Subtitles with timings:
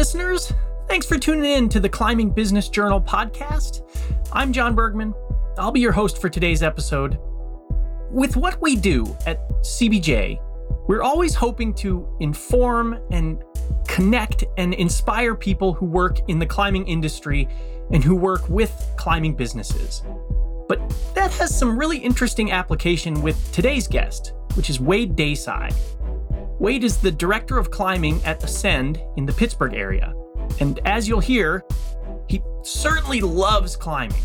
[0.00, 0.54] listeners.
[0.88, 3.82] Thanks for tuning in to the Climbing Business Journal podcast.
[4.32, 5.12] I'm John Burgman.
[5.58, 7.18] I'll be your host for today's episode.
[8.10, 10.40] With what we do at CBJ,
[10.88, 13.44] we're always hoping to inform and
[13.86, 17.46] connect and inspire people who work in the climbing industry
[17.90, 20.02] and who work with climbing businesses.
[20.66, 20.80] But
[21.14, 25.74] that has some really interesting application with today's guest, which is Wade Desai.
[26.60, 30.12] Wade is the director of climbing at Ascend in the Pittsburgh area.
[30.60, 31.64] And as you'll hear,
[32.28, 34.22] he certainly loves climbing.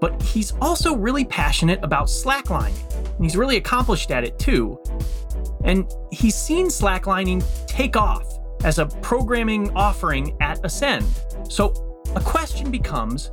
[0.00, 2.78] But he's also really passionate about slacklining,
[3.16, 4.78] and he's really accomplished at it too.
[5.64, 8.24] And he's seen slacklining take off
[8.62, 11.04] as a programming offering at Ascend.
[11.48, 13.32] So a question becomes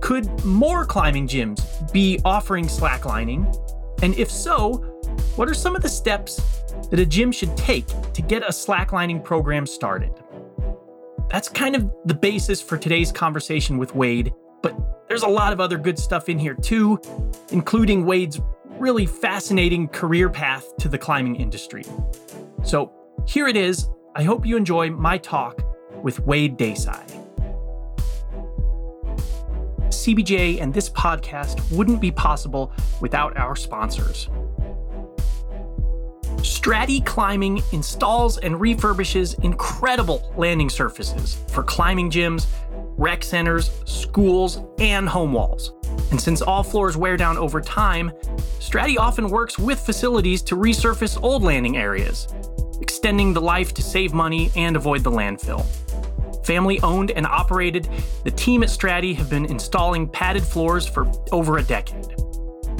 [0.00, 3.54] could more climbing gyms be offering slacklining?
[4.02, 4.76] And if so,
[5.36, 6.57] what are some of the steps
[6.90, 10.12] that a gym should take to get a slacklining program started.
[11.30, 14.74] That's kind of the basis for today's conversation with Wade, but
[15.08, 16.98] there's a lot of other good stuff in here too,
[17.50, 18.40] including Wade's
[18.78, 21.84] really fascinating career path to the climbing industry.
[22.64, 22.92] So
[23.26, 23.88] here it is.
[24.14, 25.62] I hope you enjoy my talk
[26.02, 27.04] with Wade Desai.
[29.88, 34.28] CBJ and this podcast wouldn't be possible without our sponsors.
[36.38, 42.46] Strati Climbing installs and refurbishes incredible landing surfaces for climbing gyms,
[42.96, 45.72] rec centers, schools, and home walls.
[46.10, 48.12] And since all floors wear down over time,
[48.60, 52.28] Strati often works with facilities to resurface old landing areas,
[52.80, 55.66] extending the life to save money and avoid the landfill.
[56.46, 57.88] Family owned and operated,
[58.24, 62.06] the team at Strati have been installing padded floors for over a decade.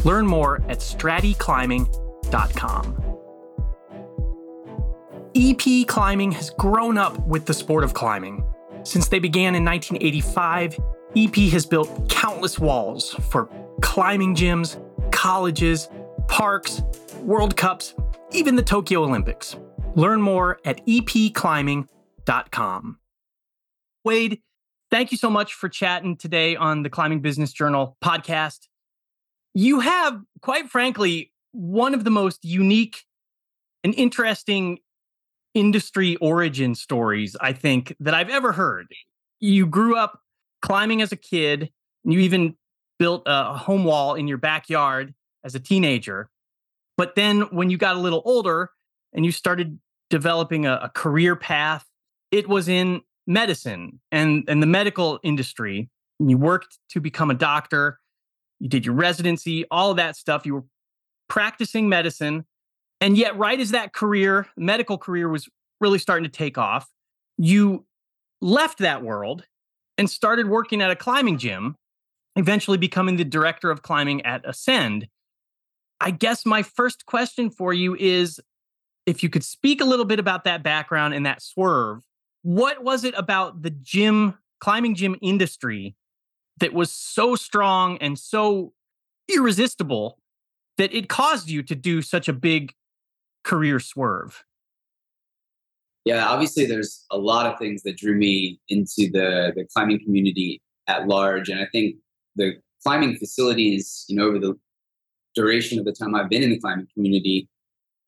[0.05, 3.08] Learn more at straticlimbing.com.
[5.37, 8.45] EP climbing has grown up with the sport of climbing.
[8.83, 10.79] Since they began in 1985,
[11.17, 13.51] EP has built countless walls for
[13.83, 14.83] climbing gyms,
[15.13, 15.89] colleges,
[16.29, 16.83] parks,
[17.21, 17.95] World Cups,
[18.33, 19.57] even the Tokyo Olympics.
[19.95, 22.99] Learn more at epclimbing.com.
[24.05, 24.41] Wade,
[24.91, 28.69] thank you so much for chatting today on the Climbing Business Journal podcast.
[29.55, 33.05] You have, quite frankly, one of the most unique
[33.83, 34.79] and interesting
[35.59, 38.87] industry origin stories, I think, that I've ever heard.
[39.41, 40.21] You grew up
[40.63, 41.71] climbing as a kid,
[42.05, 42.57] you even
[42.99, 45.15] built a home wall in your backyard
[45.45, 46.31] as a teenager.
[46.97, 48.71] But then when you got a little older
[49.13, 49.79] and you started
[50.11, 51.85] developing a, a career path,
[52.31, 55.89] it was in medicine and, and the medical industry.
[56.19, 57.99] You worked to become a doctor,
[58.59, 60.45] you did your residency, all of that stuff.
[60.45, 60.65] You were
[61.29, 62.45] practicing medicine
[63.01, 65.49] and yet, right as that career, medical career, was
[65.81, 66.89] really starting to take off,
[67.37, 67.85] you
[68.41, 69.45] left that world
[69.97, 71.77] and started working at a climbing gym,
[72.37, 75.09] eventually becoming the director of climbing at Ascend.
[76.01, 78.41] I guess my first question for you is
[79.07, 82.05] if you could speak a little bit about that background and that swerve,
[82.43, 85.97] what was it about the gym, climbing gym industry
[86.59, 88.73] that was so strong and so
[89.29, 90.19] irresistible
[90.77, 92.73] that it caused you to do such a big
[93.45, 94.45] career swerve?
[96.05, 100.63] Yeah, obviously, there's a lot of things that drew me into the the climbing community
[100.87, 101.97] at large, and I think
[102.37, 104.55] the climbing facilities, you know, over the
[105.35, 107.49] duration of the time I've been in the climbing community,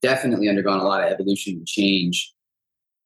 [0.02, 2.32] definitely undergone a lot of evolution and change.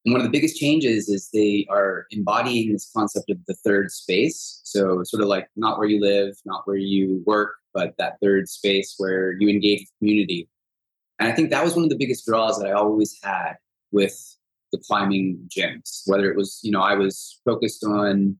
[0.04, 3.90] And one of the biggest changes is they are embodying this concept of the third
[3.90, 4.60] space.
[4.64, 8.48] So, sort of like not where you live, not where you work, but that third
[8.48, 10.48] space where you engage with community.
[11.18, 13.54] And I think that was one of the biggest draws that I always had
[13.92, 14.16] with
[14.72, 18.36] the climbing gyms, whether it was, you know, I was focused on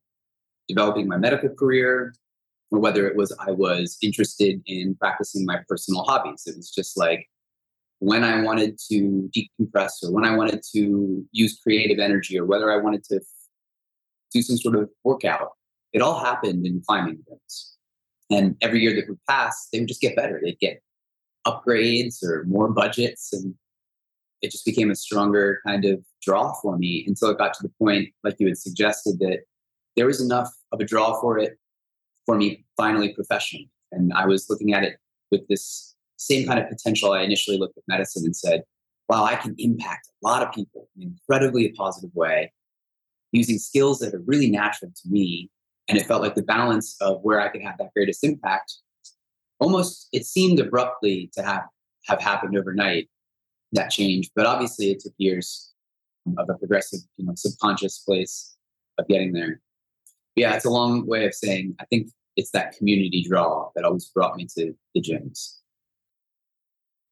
[0.68, 2.14] developing my medical career
[2.70, 6.42] or whether it was I was interested in practicing my personal hobbies.
[6.46, 7.28] It was just like
[8.00, 12.72] when I wanted to decompress or when I wanted to use creative energy or whether
[12.72, 13.20] I wanted to
[14.32, 15.50] do some sort of workout.
[15.92, 17.70] It all happened in climbing gyms.
[18.30, 20.40] And every year that would pass, they would just get better.
[20.42, 20.82] They'd get
[21.46, 23.54] upgrades or more budgets and
[24.44, 27.72] it just became a stronger kind of draw for me until it got to the
[27.78, 29.40] point like you had suggested that
[29.96, 31.58] there was enough of a draw for it
[32.26, 33.70] for me finally professionally.
[33.92, 34.96] And i was looking at it
[35.30, 37.12] with this same kind of potential.
[37.12, 38.62] I initially looked at medicine and said
[39.08, 42.52] wow i can impact a lot of people in an incredibly positive way
[43.32, 45.50] using skills that are really natural to me.
[45.88, 48.74] And it felt like the balance of where i could have that greatest impact
[49.60, 51.62] almost it seemed abruptly to have
[52.06, 53.08] have happened overnight
[53.72, 55.74] that change but obviously it took years
[56.38, 58.56] of a progressive, you know, subconscious place
[58.98, 59.60] of getting there.
[60.36, 64.06] Yeah, it's a long way of saying I think it's that community draw that always
[64.06, 65.58] brought me to the gyms.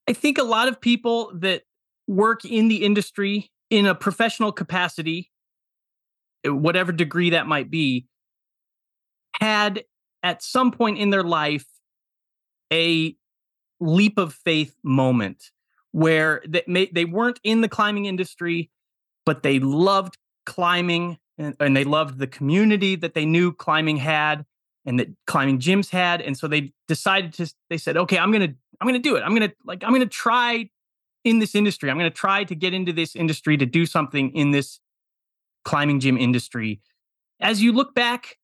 [0.09, 1.63] I think a lot of people that
[2.09, 5.31] work in the industry in a professional capacity,
[6.45, 8.07] whatever degree that might be,
[9.41, 9.85] had
[10.25, 11.67] at some point in their life
[12.73, 13.17] a
[13.81, 15.51] leap of faith moment
[15.93, 18.71] where they, may, they weren't in the climbing industry,
[19.27, 20.17] but they loved
[20.47, 24.45] climbing and, and they loved the community that they knew climbing had
[24.85, 28.53] and that climbing gyms had and so they decided to they said okay i'm gonna
[28.81, 29.21] i'm gonna do it.
[29.21, 30.69] I'm gonna like i'm gonna try
[31.25, 31.91] in this industry.
[31.91, 34.81] I'm gonna try to get into this industry to do something in this
[35.65, 36.81] climbing gym industry.
[37.41, 38.39] As you look back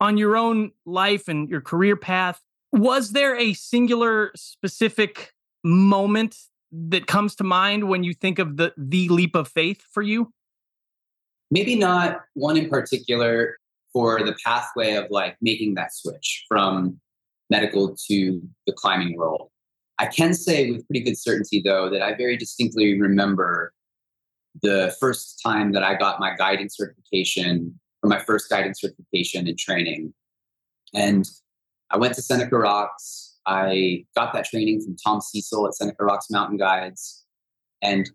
[0.00, 2.40] on your own life and your career path
[2.72, 5.32] was there a singular specific
[5.64, 6.36] moment
[6.72, 10.32] that comes to mind when you think of the the leap of faith for you
[11.50, 13.56] maybe not one in particular
[13.92, 17.00] for the pathway of like making that switch from
[17.50, 19.48] medical to the climbing world.
[19.98, 23.72] I can say with pretty good certainty, though, that I very distinctly remember
[24.62, 29.56] the first time that I got my guiding certification, or my first guiding certification in
[29.56, 30.12] training.
[30.92, 31.26] And
[31.90, 33.36] I went to Seneca Rocks.
[33.46, 37.24] I got that training from Tom Cecil at Seneca Rocks Mountain Guides.
[37.82, 38.10] And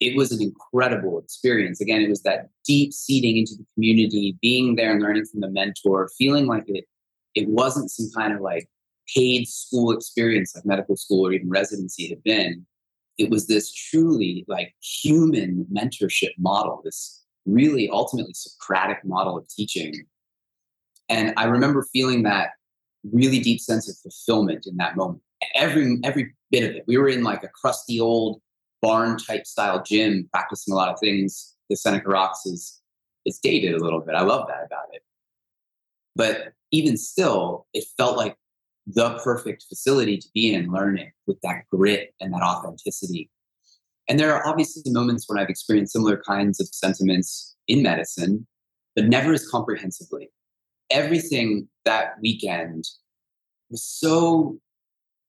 [0.00, 1.80] it was an incredible experience.
[1.80, 5.50] Again, it was that deep seeding into the community, being there and learning from the
[5.50, 6.84] mentor, feeling like it
[7.34, 8.68] it wasn't some kind of like
[9.14, 12.66] paid school experience like medical school or even residency had been.
[13.18, 20.06] It was this truly like human mentorship model, this really ultimately Socratic model of teaching.
[21.08, 22.50] And I remember feeling that
[23.12, 25.22] really deep sense of fulfillment in that moment.
[25.54, 26.84] Every every bit of it.
[26.86, 28.40] We were in like a crusty old
[28.82, 31.54] barn type style gym, practicing a lot of things.
[31.68, 32.80] The Seneca Rocks is
[33.24, 34.14] is dated a little bit.
[34.14, 35.02] I love that about it.
[36.14, 38.36] But even still, it felt like
[38.86, 43.30] the perfect facility to be in learning with that grit and that authenticity.
[44.08, 48.46] And there are obviously moments when I've experienced similar kinds of sentiments in medicine,
[48.94, 50.30] but never as comprehensively.
[50.90, 52.84] Everything that weekend
[53.70, 54.58] was so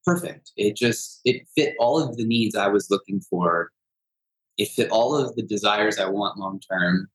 [0.05, 0.51] perfect.
[0.55, 3.71] It just it fit all of the needs I was looking for.
[4.57, 7.07] It fit all of the desires I want long term.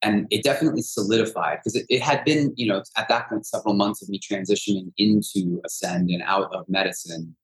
[0.00, 3.74] And it definitely solidified because it, it had been, you know, at that point several
[3.74, 7.36] months of me transitioning into ascend and out of medicine.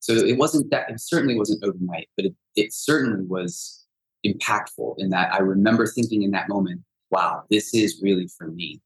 [0.00, 3.86] So it wasn't that it certainly wasn't overnight, but it, it certainly was
[4.26, 6.80] impactful in that I remember thinking in that moment,
[7.10, 8.80] wow, this is really for me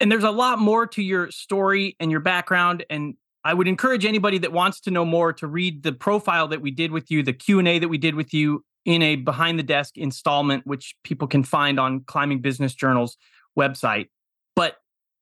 [0.00, 4.04] and there's a lot more to your story and your background and I would encourage
[4.04, 7.22] anybody that wants to know more to read the profile that we did with you,
[7.22, 11.26] the Q&A that we did with you in a behind the desk installment which people
[11.26, 13.16] can find on Climbing Business Journal's
[13.58, 14.08] website.
[14.56, 14.76] But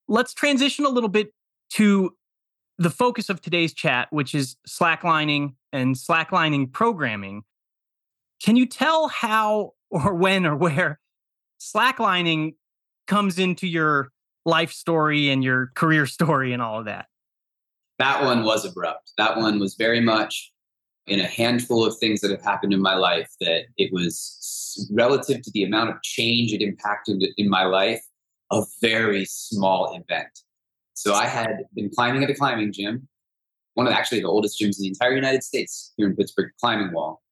[0.08, 1.32] let's transition a little bit
[1.74, 2.16] to
[2.78, 7.42] the focus of today's chat, which is slacklining and slacklining programming.
[8.42, 11.00] Can you tell how or when or where
[11.60, 12.54] slacklining
[13.06, 14.10] comes into your
[14.48, 17.06] life story and your career story and all of that?
[17.98, 19.12] that one was abrupt.
[19.18, 20.52] That one was very much
[21.06, 25.42] in a handful of things that have happened in my life that it was relative
[25.42, 28.02] to the amount of change it impacted in my life,
[28.52, 30.40] a very small event.
[30.94, 33.08] So I had been climbing at a climbing gym,
[33.74, 36.92] one of actually the oldest gyms in the entire United States here in Pittsburgh, climbing
[36.92, 37.22] wall.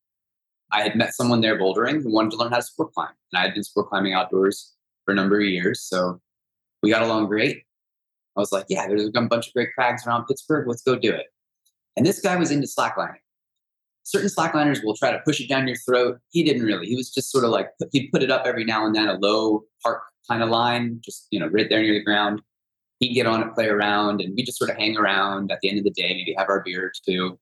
[0.72, 3.10] I had met someone there bouldering who wanted to learn how to sport climb.
[3.32, 4.72] And I had been sport climbing outdoors
[5.04, 5.82] for a number of years.
[5.82, 6.20] So
[6.82, 7.62] we got along great.
[8.36, 10.68] I was like, yeah, there's a bunch of great crags around Pittsburgh.
[10.68, 11.26] Let's go do it.
[11.96, 13.16] And this guy was into slacklining.
[14.02, 16.18] Certain slackliners will try to push it down your throat.
[16.30, 16.86] He didn't really.
[16.86, 19.14] He was just sort of like he'd put it up every now and then, a
[19.14, 22.42] low park kind of line, just you know, right there near the ground.
[23.00, 25.68] He'd get on it, play around, and we just sort of hang around at the
[25.68, 27.38] end of the day, maybe have our beer too.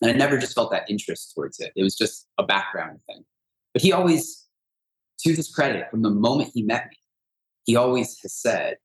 [0.00, 1.72] And I never just felt that interest towards it.
[1.74, 3.24] It was just a background thing.
[3.72, 4.46] But he always,
[5.20, 6.96] to his credit, from the moment he met me,
[7.66, 8.76] he always has said,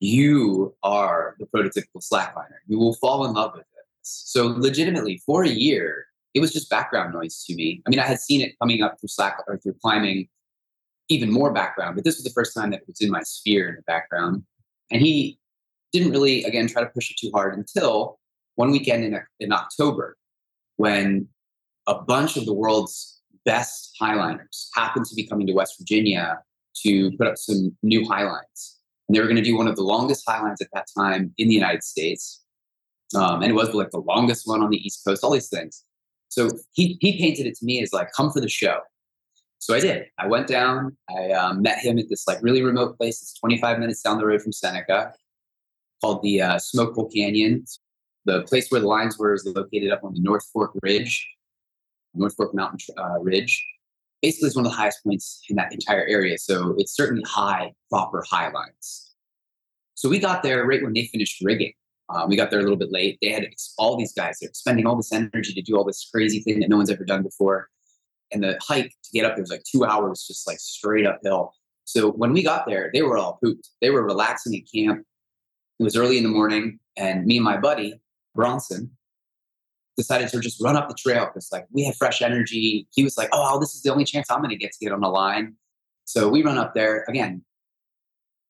[0.00, 2.58] you are the prototypical slackliner.
[2.66, 3.84] You will fall in love with it.
[4.02, 7.82] So legitimately, for a year, it was just background noise to me.
[7.86, 10.28] I mean, I had seen it coming up through slack or through climbing,
[11.08, 13.68] even more background, but this was the first time that it was in my sphere
[13.70, 14.42] in the background.
[14.90, 15.38] And he
[15.92, 18.18] didn't really, again, try to push it too hard until
[18.56, 20.16] one weekend in, in October
[20.76, 21.28] when
[21.86, 26.40] a bunch of the world's best highliners happened to be coming to West Virginia
[26.82, 28.78] to put up some new highlines.
[29.08, 31.48] And they were going to do one of the longest highlines at that time in
[31.48, 32.42] the United States.
[33.14, 35.84] Um, and it was like the longest one on the East Coast, all these things.
[36.28, 38.80] So he, he painted it to me as like, come for the show.
[39.58, 40.06] So I did.
[40.18, 40.96] I went down.
[41.08, 43.22] I um, met him at this like really remote place.
[43.22, 45.12] It's 25 minutes down the road from Seneca,
[46.00, 47.64] called the uh, Smokehole Canyon.
[48.26, 51.26] The place where the lines were is located up on the North Fork Ridge,
[52.14, 53.64] North Fork Mountain uh, Ridge.
[54.22, 56.38] Basically, it's one of the highest points in that entire area.
[56.38, 59.14] So it's certainly high, proper high lines.
[59.94, 61.72] So we got there right when they finished rigging.
[62.08, 63.18] Um, we got there a little bit late.
[63.20, 63.46] They had
[63.78, 64.38] all these guys.
[64.40, 67.04] They're spending all this energy to do all this crazy thing that no one's ever
[67.04, 67.68] done before.
[68.32, 71.52] And the hike to get up there was like two hours, just like straight uphill.
[71.84, 73.70] So when we got there, they were all pooped.
[73.80, 75.04] They were relaxing at camp.
[75.78, 78.00] It was early in the morning, and me and my buddy
[78.34, 78.90] Bronson
[79.96, 82.86] decided to just run up the trail because like we had fresh energy.
[82.92, 84.92] He was like, "Oh, this is the only chance I'm going to get to get
[84.92, 85.54] on the line."
[86.04, 87.44] So we run up there again.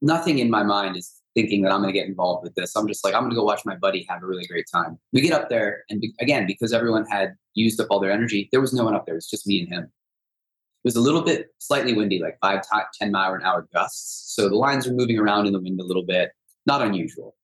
[0.02, 2.74] Nothing in my mind is thinking that I'm going to get involved with this.
[2.74, 4.98] I'm just like, I'm going to go watch my buddy have a really great time.
[5.12, 8.48] We get up there, and be, again, because everyone had used up all their energy,
[8.52, 9.14] there was no one up there.
[9.14, 9.84] It was just me and him.
[9.84, 14.34] It was a little bit slightly windy, like five, t- 10 mile an hour gusts.
[14.34, 16.30] So the lines were moving around in the wind a little bit.
[16.64, 17.34] Not unusual.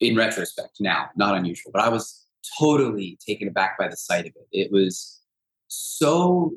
[0.00, 1.70] In retrospect, now, not unusual.
[1.72, 2.21] But I was
[2.58, 4.48] totally taken aback by the sight of it.
[4.52, 5.20] It was
[5.68, 6.52] so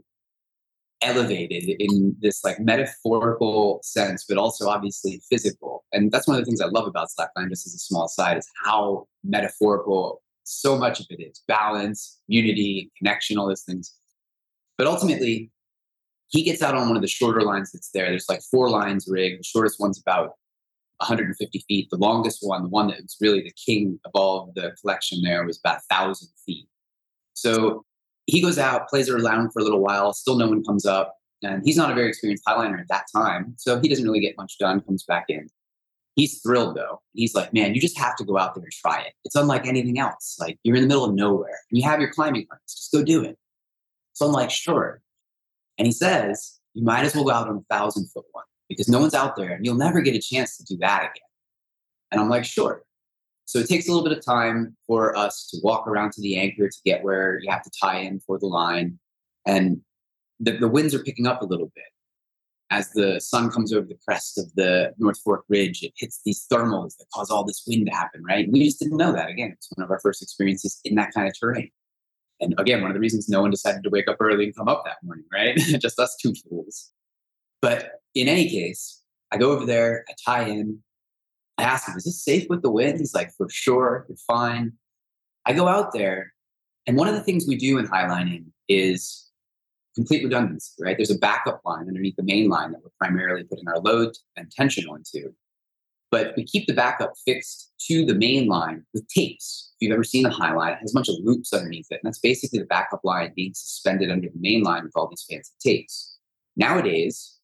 [1.01, 5.85] elevated in this like metaphorical sense, but also obviously physical.
[5.91, 8.37] And that's one of the things I love about slackline, just as a small side,
[8.37, 13.93] is how metaphorical so much of it is balance, unity, connection, all those things.
[14.77, 15.51] But ultimately,
[16.27, 18.09] he gets out on one of the shorter lines that's there.
[18.09, 19.39] There's like four lines rigged.
[19.39, 20.31] The shortest one's about
[20.97, 21.87] 150 feet.
[21.89, 25.21] The longest one, the one that was really the king of all of the collection
[25.23, 26.67] there, was about 1,000 feet.
[27.33, 27.83] So
[28.25, 31.15] he goes out, plays around for a little while, still no one comes up.
[31.43, 33.53] And he's not a very experienced highliner at that time.
[33.57, 35.47] So he doesn't really get much done, comes back in.
[36.15, 37.01] He's thrilled though.
[37.13, 39.13] He's like, man, you just have to go out there and try it.
[39.25, 40.37] It's unlike anything else.
[40.39, 42.73] Like you're in the middle of nowhere and you have your climbing harness.
[42.73, 43.37] Just go do it.
[44.13, 45.01] So I'm like, sure.
[45.77, 48.87] And he says, you might as well go out on a thousand foot one because
[48.87, 51.29] no one's out there and you'll never get a chance to do that again.
[52.11, 52.83] And I'm like, sure.
[53.45, 56.37] So it takes a little bit of time for us to walk around to the
[56.37, 58.99] anchor to get where you have to tie in for the line.
[59.45, 59.81] And
[60.39, 61.85] the, the winds are picking up a little bit.
[62.71, 66.47] As the sun comes over the crest of the North Fork Ridge, it hits these
[66.51, 68.49] thermals that cause all this wind to happen, right?
[68.51, 69.29] We just didn't know that.
[69.29, 71.69] Again, it's one of our first experiences in that kind of terrain.
[72.41, 74.67] And again, one of the reasons no one decided to wake up early and come
[74.67, 75.55] up that morning, right?
[75.79, 76.91] just us two fools.
[77.61, 80.79] But in any case, I go over there, I tie in,
[81.57, 82.99] I ask him, is this safe with the wind?
[82.99, 84.73] He's like, for sure, you're fine.
[85.45, 86.33] I go out there,
[86.87, 89.29] and one of the things we do in highlining is
[89.95, 90.97] complete redundancy, right?
[90.97, 94.51] There's a backup line underneath the main line that we're primarily putting our load and
[94.51, 95.33] tension onto.
[96.11, 99.73] But we keep the backup fixed to the main line with tapes.
[99.73, 101.99] If you've ever seen a highline, it has a bunch of loops underneath it.
[102.03, 105.25] And that's basically the backup line being suspended under the main line with all these
[105.29, 106.17] fancy tapes.
[106.55, 107.34] Nowadays,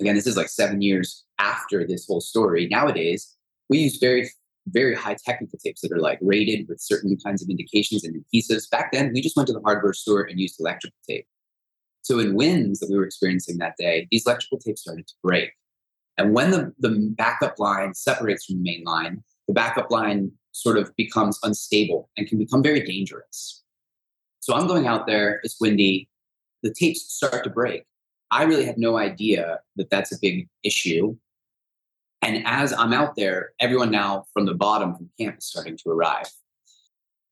[0.00, 2.68] again, this is like seven years after this whole story.
[2.68, 3.36] Nowadays,
[3.68, 4.30] we use very,
[4.68, 8.68] very high technical tapes that are like rated with certain kinds of indications and adhesives.
[8.70, 11.26] Back then, we just went to the hardware store and used electrical tape.
[12.02, 15.52] So in winds that we were experiencing that day, these electrical tapes started to break.
[16.18, 20.78] And when the, the backup line separates from the main line, the backup line sort
[20.78, 23.62] of becomes unstable and can become very dangerous.
[24.40, 26.08] So I'm going out there, it's windy,
[26.62, 27.84] the tapes start to break.
[28.34, 31.16] I really had no idea that that's a big issue.
[32.20, 35.90] And as I'm out there, everyone now from the bottom from camp is starting to
[35.90, 36.28] arrive.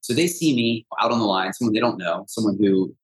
[0.00, 2.94] So they see me out on the line, someone they don't know, someone who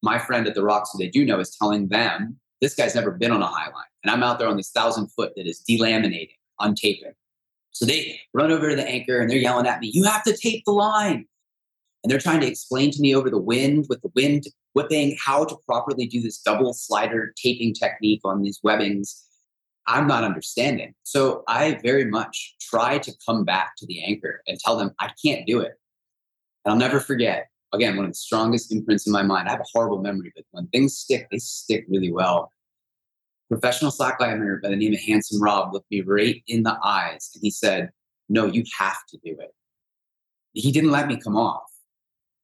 [0.00, 3.10] my friend at the Rocks who they do know is telling them, this guy's never
[3.10, 3.92] been on a high line.
[4.04, 7.14] And I'm out there on this thousand foot that is delaminating, untaping.
[7.72, 10.36] So they run over to the anchor and they're yelling at me, you have to
[10.36, 11.26] tape the line.
[12.04, 15.44] And they're trying to explain to me over the wind with the wind whipping, how
[15.44, 19.24] to properly do this double slider taping technique on these webbings.
[19.86, 20.94] I'm not understanding.
[21.04, 25.10] So I very much try to come back to the anchor and tell them I
[25.24, 25.72] can't do it.
[26.64, 29.48] And I'll never forget, again, one of the strongest imprints in my mind.
[29.48, 32.50] I have a horrible memory, but when things stick, they stick really well.
[33.50, 37.42] Professional slackliner by the name of Handsome Rob looked me right in the eyes and
[37.42, 37.90] he said,
[38.28, 39.54] No, you have to do it.
[40.54, 41.62] He didn't let me come off.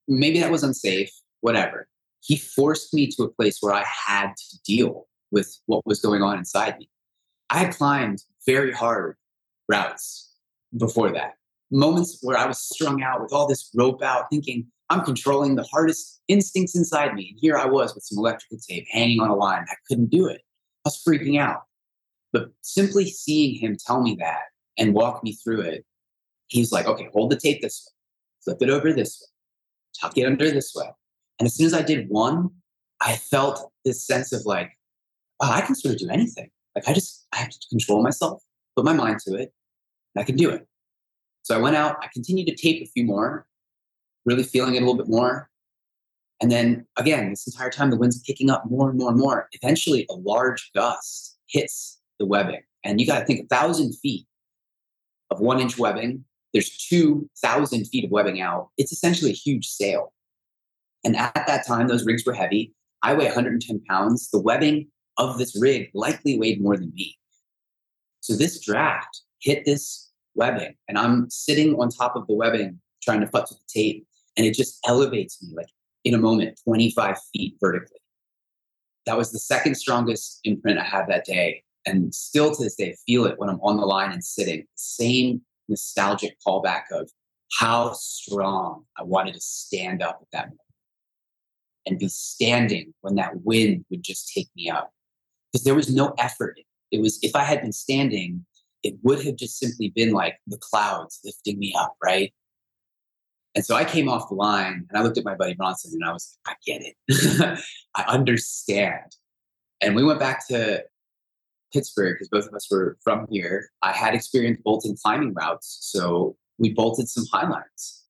[0.06, 1.10] Maybe that was unsafe,
[1.40, 1.88] whatever
[2.20, 6.22] he forced me to a place where I had to deal with what was going
[6.22, 6.88] on inside me.
[7.48, 9.16] I had climbed very hard
[9.68, 10.32] routes
[10.76, 11.34] before that.
[11.70, 15.62] Moments where I was strung out with all this rope out, thinking I'm controlling the
[15.62, 17.30] hardest instincts inside me.
[17.30, 19.64] And here I was with some electrical tape hanging on a line.
[19.70, 20.42] I couldn't do it.
[20.84, 21.62] I was freaking out.
[22.32, 24.42] But simply seeing him tell me that
[24.78, 25.84] and walk me through it,
[26.48, 27.92] he's like, okay, hold the tape this way,
[28.44, 29.26] flip it over this way,
[30.00, 30.90] tuck it under this way,
[31.40, 32.50] and as soon as I did one,
[33.00, 34.70] I felt this sense of like,
[35.40, 36.50] oh, I can sort of do anything.
[36.76, 38.42] Like I just, I have to control myself,
[38.76, 39.50] put my mind to it,
[40.14, 40.66] and I can do it.
[41.42, 43.46] So I went out, I continued to tape a few more,
[44.26, 45.48] really feeling it a little bit more.
[46.42, 49.48] And then again, this entire time, the wind's kicking up more and more and more.
[49.52, 52.60] Eventually, a large gust hits the webbing.
[52.84, 54.26] And you got to think a thousand feet
[55.30, 56.24] of one inch webbing.
[56.52, 58.68] There's 2,000 feet of webbing out.
[58.76, 60.12] It's essentially a huge sail.
[61.04, 62.74] And at that time, those rigs were heavy.
[63.02, 64.30] I weigh 110 pounds.
[64.30, 67.18] The webbing of this rig likely weighed more than me.
[68.20, 73.20] So this draft hit this webbing, and I'm sitting on top of the webbing trying
[73.20, 75.68] to put to the tape, and it just elevates me like
[76.04, 77.98] in a moment 25 feet vertically.
[79.06, 81.62] That was the second strongest imprint I had that day.
[81.86, 84.66] And still to this day, feel it when I'm on the line and sitting.
[84.74, 87.10] Same nostalgic callback of
[87.58, 90.69] how strong I wanted to stand up at that moment
[91.86, 94.92] and be standing when that wind would just take me up.
[95.52, 96.58] Because there was no effort.
[96.90, 98.44] It was, if I had been standing,
[98.82, 102.32] it would have just simply been like the clouds lifting me up, right?
[103.54, 106.08] And so I came off the line and I looked at my buddy Bronson and
[106.08, 107.58] I was like, I get it.
[107.96, 109.16] I understand.
[109.80, 110.84] And we went back to
[111.72, 113.70] Pittsburgh because both of us were from here.
[113.82, 115.78] I had experienced bolting climbing routes.
[115.80, 118.04] So we bolted some highlines.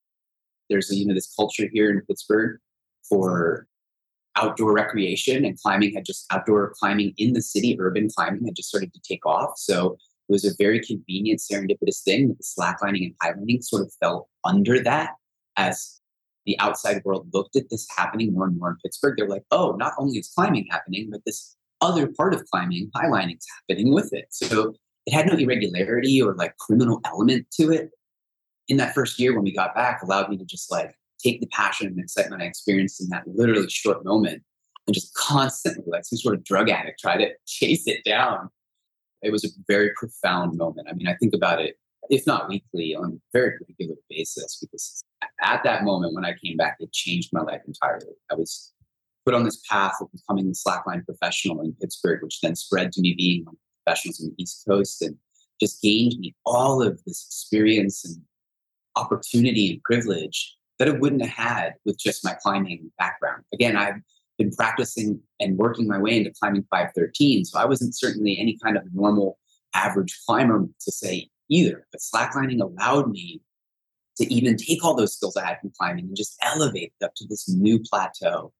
[0.68, 2.58] There's a, you know, this culture here in Pittsburgh
[3.10, 3.66] for
[4.36, 8.70] outdoor recreation and climbing had just outdoor climbing in the city, urban climbing had just
[8.70, 9.52] started to take off.
[9.56, 9.98] So
[10.28, 14.28] it was a very convenient, serendipitous thing that the slacklining and highlining sort of fell
[14.44, 15.10] under that
[15.56, 16.00] as
[16.46, 19.14] the outside world looked at this happening more and more in Pittsburgh.
[19.16, 23.38] They're like, oh, not only is climbing happening, but this other part of climbing, highlining,
[23.38, 24.26] is happening with it.
[24.30, 24.74] So
[25.06, 27.90] it had no irregularity or like criminal element to it.
[28.68, 31.46] In that first year when we got back, allowed me to just like take the
[31.48, 34.42] passion and excitement I experienced in that literally short moment
[34.86, 38.48] and just constantly, like some sort of drug addict, try to chase it down.
[39.22, 40.88] It was a very profound moment.
[40.90, 41.76] I mean, I think about it,
[42.08, 45.02] if not weekly, on a very regular basis, because
[45.42, 48.14] at that moment when I came back, it changed my life entirely.
[48.30, 48.72] I was
[49.24, 53.00] put on this path of becoming the slackline professional in Pittsburgh, which then spread to
[53.00, 55.16] me being one of the professionals on the East Coast and
[55.60, 58.22] just gained me all of this experience and
[58.96, 63.44] opportunity and privilege that I wouldn't have had with just my climbing background.
[63.52, 64.00] Again, I've
[64.38, 68.78] been practicing and working my way into climbing 513, so I wasn't certainly any kind
[68.78, 69.38] of normal
[69.74, 71.86] average climber to say either.
[71.92, 73.42] But slacklining allowed me
[74.16, 77.26] to even take all those skills I had from climbing and just elevate up to
[77.28, 78.50] this new plateau.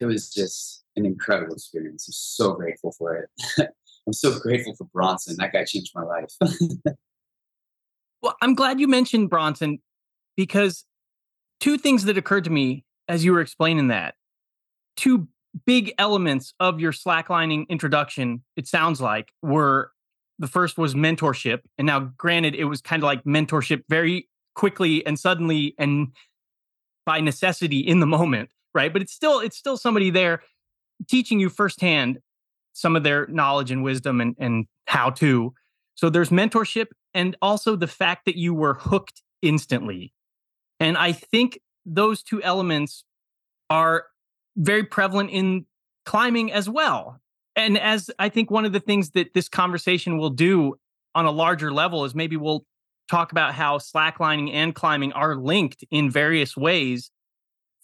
[0.00, 2.06] It was just an incredible experience.
[2.06, 3.70] I'm so grateful for it.
[4.06, 5.36] I'm so grateful for Bronson.
[5.38, 6.30] That guy changed my life.
[8.22, 9.78] well, I'm glad you mentioned Bronson
[10.36, 10.84] because
[11.60, 14.14] two things that occurred to me as you were explaining that.
[14.96, 15.28] Two
[15.64, 19.90] big elements of your slacklining introduction, it sounds like, were
[20.38, 21.60] the first was mentorship.
[21.78, 26.08] And now, granted, it was kind of like mentorship very quickly and suddenly and
[27.04, 28.92] by necessity in the moment, right?
[28.92, 30.42] But it's still it's still somebody there
[31.08, 32.18] teaching you firsthand
[32.72, 35.54] some of their knowledge and wisdom and, and how to.
[35.94, 40.12] So there's mentorship and also the fact that you were hooked instantly.
[40.80, 43.04] And I think those two elements
[43.70, 44.06] are
[44.56, 45.66] very prevalent in
[46.04, 47.20] climbing as well.
[47.54, 50.78] And as I think one of the things that this conversation will do
[51.14, 52.64] on a larger level is maybe we'll
[53.08, 57.10] talk about how slacklining and climbing are linked in various ways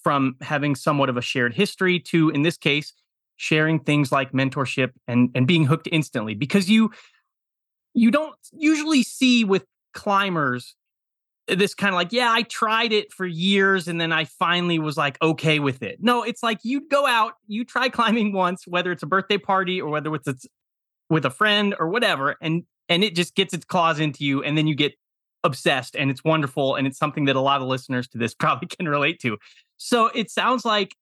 [0.03, 2.93] from having somewhat of a shared history to in this case
[3.37, 6.91] sharing things like mentorship and and being hooked instantly because you
[7.95, 10.75] you don't usually see with climbers
[11.51, 14.79] Uh, this kind of like, yeah, I tried it for years and then I finally
[14.79, 15.99] was like okay with it.
[16.01, 19.81] No, it's like you go out, you try climbing once, whether it's a birthday party
[19.81, 20.47] or whether it's it's
[21.13, 24.57] with a friend or whatever, and and it just gets its claws into you, and
[24.57, 24.93] then you get
[25.45, 28.69] obsessed, and it's wonderful, and it's something that a lot of listeners to this probably
[28.69, 29.37] can relate to.
[29.77, 30.97] So it sounds like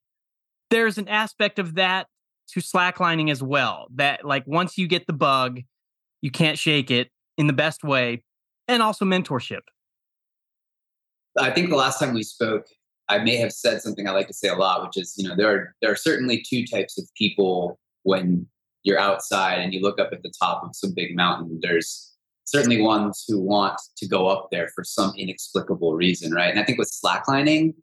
[0.70, 2.08] there's an aspect of that
[2.48, 3.86] to slacklining as well.
[3.94, 5.60] That like once you get the bug,
[6.20, 8.24] you can't shake it in the best way,
[8.66, 9.60] and also mentorship.
[11.38, 12.66] I think the last time we spoke,
[13.08, 15.34] I may have said something I like to say a lot, which is, you know,
[15.36, 18.46] there are there are certainly two types of people when
[18.82, 21.58] you're outside and you look up at the top of some big mountain.
[21.60, 22.14] There's
[22.44, 26.50] certainly ones who want to go up there for some inexplicable reason, right?
[26.50, 27.74] And I think with slacklining,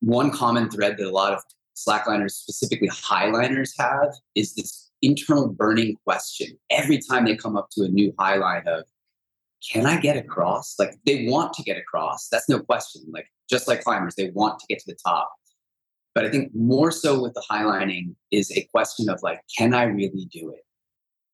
[0.00, 1.42] one common thread that a lot of
[1.76, 7.84] slackliners, specifically highliners, have is this internal burning question every time they come up to
[7.84, 8.84] a new highline of
[9.72, 10.78] can I get across?
[10.78, 12.28] Like they want to get across.
[12.28, 13.02] That's no question.
[13.10, 15.30] Like just like climbers, they want to get to the top.
[16.14, 19.84] But I think more so with the highlining is a question of like, can I
[19.84, 20.64] really do it?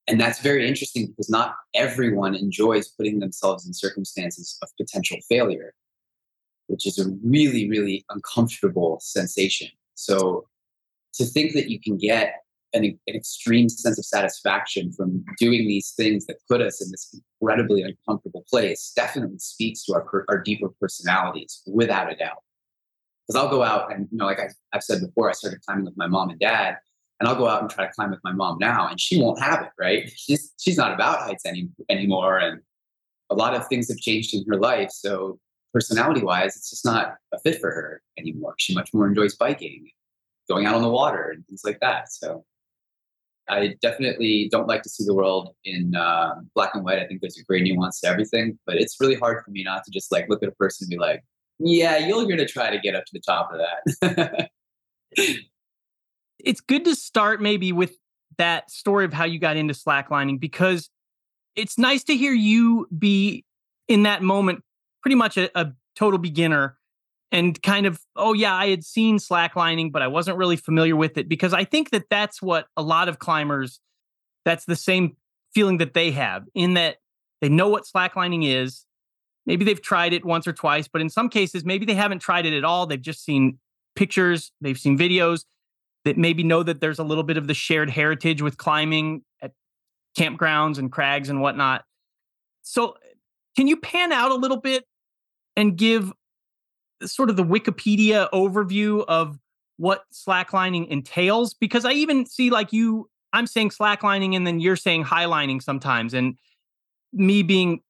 [0.09, 5.75] And that's very interesting because not everyone enjoys putting themselves in circumstances of potential failure,
[6.69, 9.69] which is a really, really uncomfortable sensation.
[9.95, 10.47] So
[11.15, 12.35] to think that you can get
[12.85, 17.83] an, extreme sense of satisfaction from doing these things that put us in this incredibly
[17.83, 22.43] uncomfortable place definitely speaks to our, our deeper personalities without a doubt.
[23.27, 25.85] Because I'll go out and, you know, like I, I've said before, I started climbing
[25.85, 26.77] with my mom and dad,
[27.19, 29.41] and I'll go out and try to climb with my mom now, and she won't
[29.41, 30.11] have it, right?
[30.17, 32.61] She's she's not about heights any anymore, and
[33.31, 34.91] a lot of things have changed in her life.
[34.91, 35.39] So
[35.73, 38.55] personality wise, it's just not a fit for her anymore.
[38.59, 39.91] She much more enjoys biking,
[40.49, 42.13] going out on the water, and things like that.
[42.13, 42.45] So
[43.49, 46.99] I definitely don't like to see the world in uh, black and white.
[46.99, 49.85] I think there's a gray nuance to everything, but it's really hard for me not
[49.85, 51.23] to just like look at a person and be like,
[51.59, 53.61] yeah, you're going to try to get up to the top of
[54.03, 54.51] that.
[56.39, 57.97] it's good to start maybe with
[58.39, 60.91] that story of how you got into slacklining because
[61.55, 63.45] it's nice to hear you be
[63.89, 64.63] in that moment
[65.03, 66.77] pretty much a, a total beginner
[67.33, 71.19] and kind of oh yeah i had seen slacklining but i wasn't really familiar with
[71.19, 73.81] it because i think that that's what a lot of climbers
[74.47, 75.17] that's the same
[75.53, 76.97] feeling that they have in that
[77.41, 78.85] they know what slacklining is.
[79.47, 82.47] Maybe they've tried it once or twice but in some cases maybe they haven't tried
[82.47, 82.87] it at all.
[82.87, 83.59] They've just seen
[83.95, 85.45] pictures they've seen videos
[86.05, 89.53] that maybe know that there's a little bit of the shared heritage with climbing at
[90.17, 91.85] campgrounds and crags and whatnot.
[92.63, 92.97] So
[93.57, 94.85] can you pan out a little bit
[95.57, 96.13] and give
[97.05, 99.39] sort of the Wikipedia overview of
[99.77, 104.77] what slacklining entails because I even see like you I'm saying slacklining and then you're
[104.77, 106.39] saying highlining sometimes and
[107.13, 107.81] me being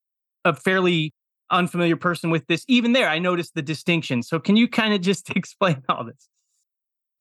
[0.44, 1.12] a fairly
[1.50, 4.22] unfamiliar person with this even there I noticed the distinction.
[4.22, 6.28] So can you kind of just explain all this?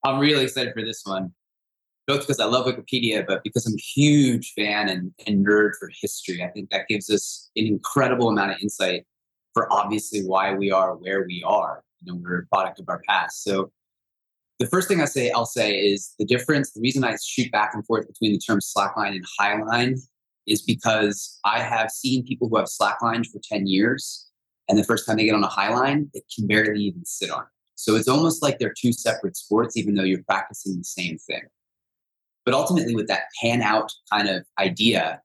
[0.04, 1.34] I'm really excited for this one.
[2.08, 5.89] Both because I love Wikipedia, but because I'm a huge fan and, and nerd for
[6.00, 6.43] history.
[6.43, 9.06] I think that gives us an incredible amount of insight
[9.56, 11.82] for obviously why we are where we are.
[12.02, 13.44] You know, we're a product of our past.
[13.44, 13.72] So
[14.60, 16.72] the first thing I say, I'll say is the difference.
[16.72, 19.98] The reason I shoot back and forth between the terms slackline and highline
[20.46, 24.28] is because I have seen people who have slacklined for 10 years,
[24.70, 27.41] and the first time they get on a highline, they can barely even sit on
[27.41, 27.50] it.
[27.76, 31.41] So it's almost like they're two separate sports, even though you're practicing the same thing.
[32.46, 35.22] But ultimately, with that pan out kind of idea,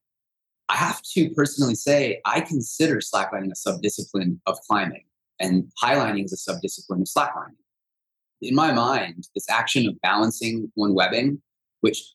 [0.71, 5.03] I have to personally say, I consider slacklining a subdiscipline of climbing,
[5.41, 7.57] and highlining is a subdiscipline of slacklining.
[8.41, 11.43] In my mind, this action of balancing one webbing,
[11.81, 12.15] which,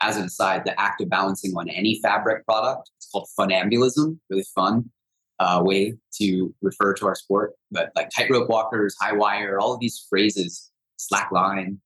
[0.00, 4.44] as an aside, the act of balancing on any fabric product, it's called funambulism, really
[4.56, 4.90] fun
[5.38, 7.52] uh, way to refer to our sport.
[7.70, 11.78] But like tightrope walkers, high wire, all of these phrases, slackline,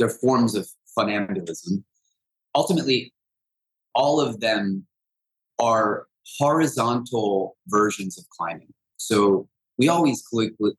[0.00, 1.84] they're forms of funambulism.
[2.52, 3.12] Ultimately,
[3.94, 4.86] all of them
[5.58, 6.06] are
[6.38, 8.72] horizontal versions of climbing.
[8.96, 10.24] So we always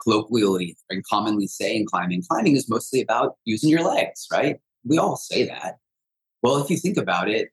[0.02, 4.60] colloquially and commonly say in climbing, climbing is mostly about using your legs, right?
[4.84, 5.78] We all say that.
[6.42, 7.50] Well, if you think about it,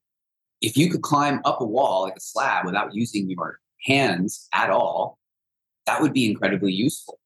[0.60, 4.70] if you could climb up a wall like a slab without using your hands at
[4.70, 5.18] all,
[5.86, 7.18] that would be incredibly useful.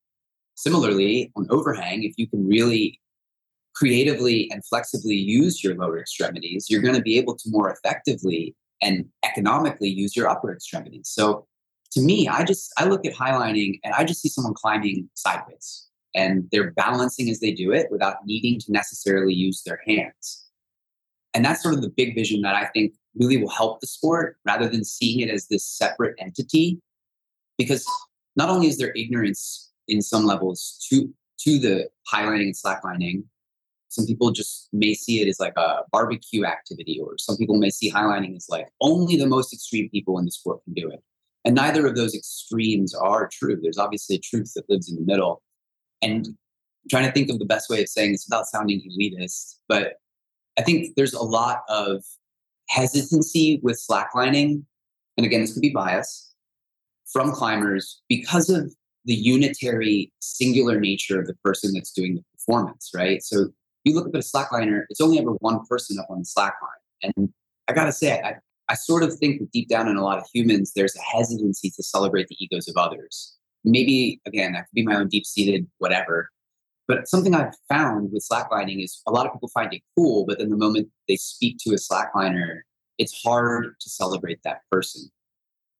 [0.57, 3.01] Similarly, on overhang, if you can really
[3.77, 8.57] creatively and flexibly use your lower extremities, you're going to be able to more effectively
[8.83, 11.09] and economically use your upper extremities.
[11.09, 11.47] So
[11.93, 15.87] to me, I just I look at highlining and I just see someone climbing sideways
[16.15, 20.47] and they're balancing as they do it without needing to necessarily use their hands.
[21.35, 24.37] And that's sort of the big vision that I think really will help the sport
[24.45, 26.81] rather than seeing it as this separate entity.
[27.57, 27.87] Because
[28.37, 33.23] not only is there ignorance in some levels to to the highlining and slacklining,
[33.99, 37.69] some people just may see it as like a barbecue activity, or some people may
[37.69, 41.03] see highlining as like only the most extreme people in the sport can do it.
[41.45, 43.59] And neither of those extremes are true.
[43.61, 45.43] There's obviously a truth that lives in the middle.
[46.01, 49.57] And I'm trying to think of the best way of saying this without sounding elitist,
[49.69, 49.95] but
[50.57, 52.05] I think there's a lot of
[52.69, 54.63] hesitancy with slacklining.
[55.17, 56.33] And again, this could be bias
[57.13, 58.73] from climbers because of
[59.07, 63.23] the unitary, singular nature of the person that's doing the performance, right?
[63.23, 63.49] So
[63.85, 67.13] you look at a slackliner, it's only ever one person up on the slack line.
[67.17, 67.33] And
[67.69, 68.35] I gotta say, I,
[68.69, 71.71] I sort of think that deep down in a lot of humans, there's a hesitancy
[71.71, 73.35] to celebrate the egos of others.
[73.65, 76.31] Maybe, again, that could be my own deep seated whatever.
[76.87, 80.39] But something I've found with slacklining is a lot of people find it cool, but
[80.39, 82.61] then the moment they speak to a slackliner,
[82.97, 85.11] it's hard to celebrate that person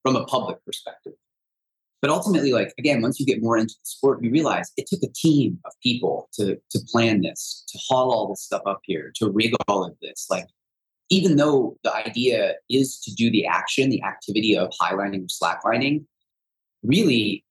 [0.03, 1.13] from a public perspective.
[2.01, 5.03] But ultimately, like again, once you get more into the sport, you realize it took
[5.03, 9.11] a team of people to to plan this, to haul all this stuff up here,
[9.15, 10.27] to rig all of this.
[10.29, 10.47] Like,
[11.09, 16.05] even though the idea is to do the action, the activity of highlining or slacklining,
[16.83, 17.43] really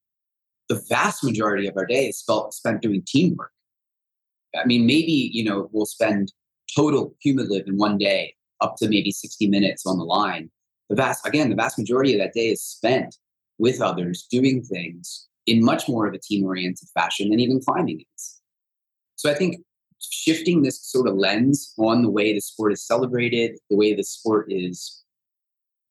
[0.68, 3.50] the vast majority of our day is spent doing teamwork.
[4.56, 6.32] I mean, maybe, you know, we'll spend
[6.74, 10.50] total cumulative in one day up to maybe 60 minutes on the line.
[10.88, 13.16] The vast, again, the vast majority of that day is spent
[13.58, 18.04] with others doing things in much more of a team oriented fashion than even climbing
[18.16, 18.40] is.
[19.16, 19.56] So I think
[20.00, 24.04] shifting this sort of lens on the way the sport is celebrated, the way the
[24.04, 25.02] sport is,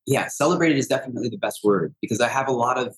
[0.06, 2.96] yeah, celebrated is definitely the best word because I have a lot of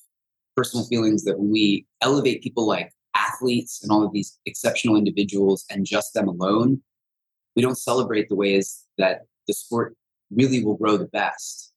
[0.56, 5.66] personal feelings that when we elevate people like athletes and all of these exceptional individuals
[5.70, 6.82] and just them alone,
[7.56, 9.96] we don't celebrate the ways that the sport
[10.32, 11.69] really will grow the best.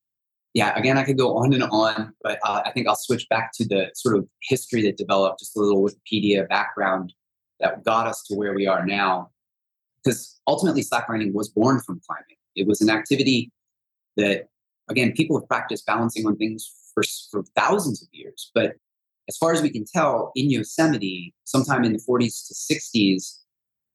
[0.54, 3.52] Yeah, again, I could go on and on, but uh, I think I'll switch back
[3.54, 7.14] to the sort of history that developed, just a little Wikipedia background
[7.60, 9.30] that got us to where we are now.
[10.04, 12.36] Because ultimately, slacklining was born from climbing.
[12.54, 13.50] It was an activity
[14.16, 14.48] that,
[14.90, 18.50] again, people have practiced balancing on things for, for thousands of years.
[18.54, 18.74] But
[19.28, 23.38] as far as we can tell, in Yosemite, sometime in the 40s to 60s,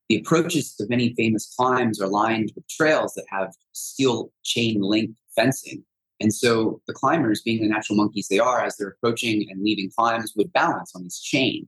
[0.09, 5.11] the approaches to many famous climbs are lined with trails that have steel chain link
[5.35, 5.83] fencing.
[6.19, 9.91] And so the climbers, being the natural monkeys they are, as they're approaching and leaving
[9.95, 11.67] climbs, would balance on this chain.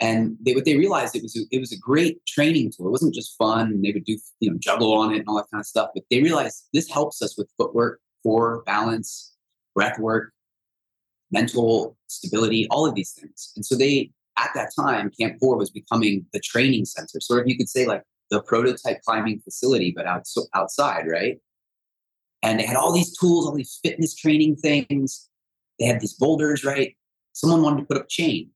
[0.00, 2.86] And they, what they realized it was a, it was a great training tool.
[2.86, 3.82] It wasn't just fun.
[3.82, 5.90] They would do you know juggle on it and all that kind of stuff.
[5.94, 9.34] But they realized this helps us with footwork, core balance,
[9.74, 10.32] breath work,
[11.30, 13.52] mental stability, all of these things.
[13.56, 17.48] And so they, at that time, Camp 4 was becoming the training center, sort of
[17.48, 21.38] you could say like the prototype climbing facility, but out, outside, right?
[22.42, 25.28] And they had all these tools, all these fitness training things.
[25.78, 26.96] They had these boulders, right?
[27.32, 28.50] Someone wanted to put up chain,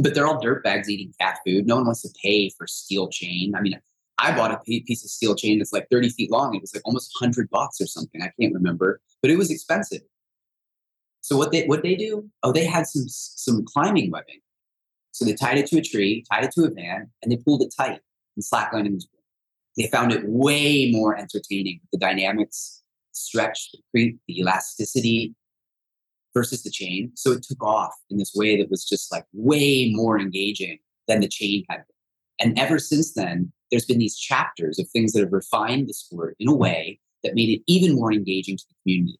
[0.00, 1.66] but they're all dirt bags eating cat food.
[1.66, 3.54] No one wants to pay for steel chain.
[3.56, 3.80] I mean,
[4.18, 6.54] I bought a piece of steel chain that's like 30 feet long.
[6.54, 8.22] It was like almost 100 bucks or something.
[8.22, 10.02] I can't remember, but it was expensive.
[11.20, 12.28] So what they what they do?
[12.42, 14.40] Oh, they had some some climbing webbing.
[15.12, 17.62] So they tied it to a tree, tied it to a van, and they pulled
[17.62, 18.00] it tight
[18.36, 18.98] and slacklined in
[19.76, 21.80] They found it way more entertaining.
[21.92, 22.82] The dynamics,
[23.14, 25.34] stretch, the elasticity
[26.34, 27.12] versus the chain.
[27.14, 31.20] So it took off in this way that was just like way more engaging than
[31.20, 32.48] the chain had been.
[32.48, 36.36] And ever since then, there's been these chapters of things that have refined the sport
[36.38, 39.18] in a way that made it even more engaging to the community.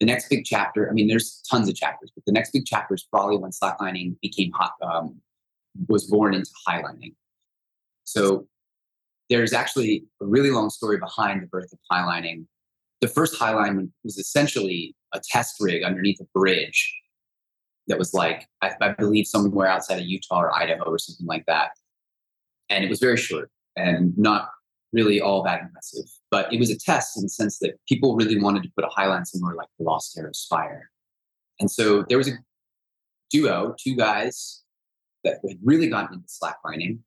[0.00, 2.94] The next big chapter, I mean, there's tons of chapters, but the next big chapter
[2.94, 5.20] is probably when slacklining became hot, um,
[5.88, 7.14] was born into highlining.
[8.04, 8.46] So
[9.30, 12.46] there's actually a really long story behind the birth of highlining.
[13.00, 16.94] The first highline was essentially a test rig underneath a bridge
[17.88, 21.44] that was like, I, I believe, somewhere outside of Utah or Idaho or something like
[21.46, 21.70] that.
[22.68, 24.48] And it was very short and not
[24.92, 26.06] really all that impressive.
[26.30, 28.88] But it was a test in the sense that people really wanted to put a
[28.88, 30.90] highline somewhere like the Lost Arrow Spire.
[31.60, 32.32] And so there was a
[33.30, 34.62] duo, two guys
[35.24, 36.98] that had really gotten into slacklining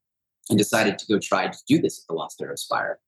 [0.49, 2.99] and decided to go try to do this at the Lost Arrow Spire.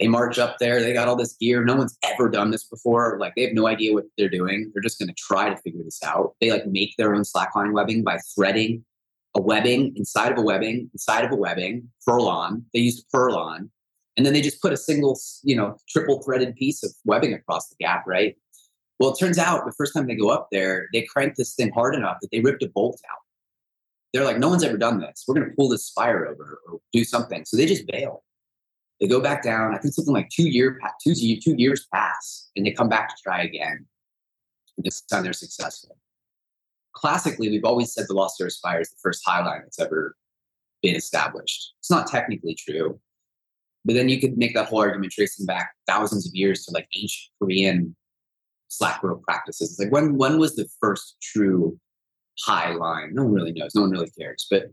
[0.00, 1.64] They march up there, they got all this gear.
[1.64, 3.18] No one's ever done this before.
[3.18, 4.70] Like they have no idea what they're doing.
[4.72, 6.34] They're just gonna try to figure this out.
[6.40, 8.84] They like make their own slackline webbing by threading
[9.34, 12.62] a webbing inside of a webbing inside of a webbing, Furlon.
[12.72, 13.70] They used Furlon.
[14.16, 17.68] And then they just put a single, you know, triple threaded piece of webbing across
[17.68, 18.36] the gap, right?
[18.98, 21.70] Well, it turns out the first time they go up there, they cranked this thing
[21.70, 23.18] hard enough that they ripped a bolt out.
[24.12, 25.24] They're like, no one's ever done this.
[25.28, 27.44] We're going to pull this spire over or do something.
[27.44, 28.24] So they just bail.
[29.00, 29.74] They go back down.
[29.74, 33.14] I think something like two year two, two years pass, and they come back to
[33.22, 33.86] try again.
[34.76, 35.98] And this time they're successful
[36.98, 40.16] classically, we've always said the Lost Arrow Spire is the first highline that's ever
[40.82, 41.74] been established.
[41.78, 43.00] It's not technically true,
[43.84, 46.88] but then you could make that whole argument tracing back thousands of years to like
[46.96, 47.94] ancient Korean
[48.66, 49.70] slack rope practices.
[49.70, 51.78] It's like when when was the first true
[52.40, 53.14] high line?
[53.14, 53.74] No one really knows.
[53.74, 54.46] No one really cares.
[54.50, 54.64] But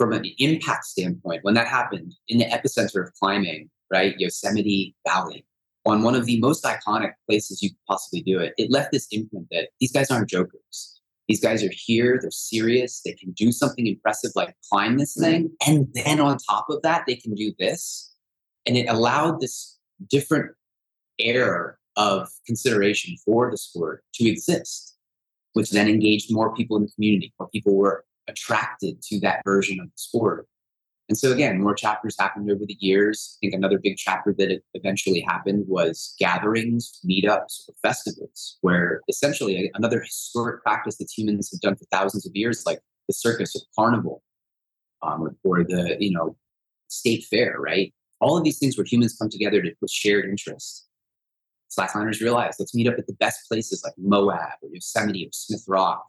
[0.00, 5.44] from an impact standpoint, when that happened in the epicenter of climbing, right, Yosemite Valley,
[5.84, 9.06] on one of the most iconic places you could possibly do it, it left this
[9.10, 11.02] imprint that these guys aren't jokers.
[11.28, 15.30] These guys are here, they're serious, they can do something impressive like climb this mm-hmm.
[15.30, 15.50] thing.
[15.66, 18.10] And then on top of that, they can do this.
[18.64, 20.52] And it allowed this different
[21.18, 24.96] air of consideration for the sport to exist,
[25.52, 29.80] which then engaged more people in the community, more people were attracted to that version
[29.80, 30.46] of the sport.
[31.10, 33.36] And so again, more chapters happened over the years.
[33.36, 39.72] I think another big chapter that eventually happened was gatherings, meetups, or festivals, where essentially
[39.74, 43.62] another historic practice that humans have done for thousands of years, like the circus or
[43.76, 44.22] carnival,
[45.02, 46.36] um, or, the you know
[46.86, 47.92] state fair, right?
[48.20, 50.86] All of these things where humans come together to, with shared interests.
[51.76, 55.64] Slackliners realize let's meet up at the best places like Moab or Yosemite or Smith
[55.66, 56.04] Rock,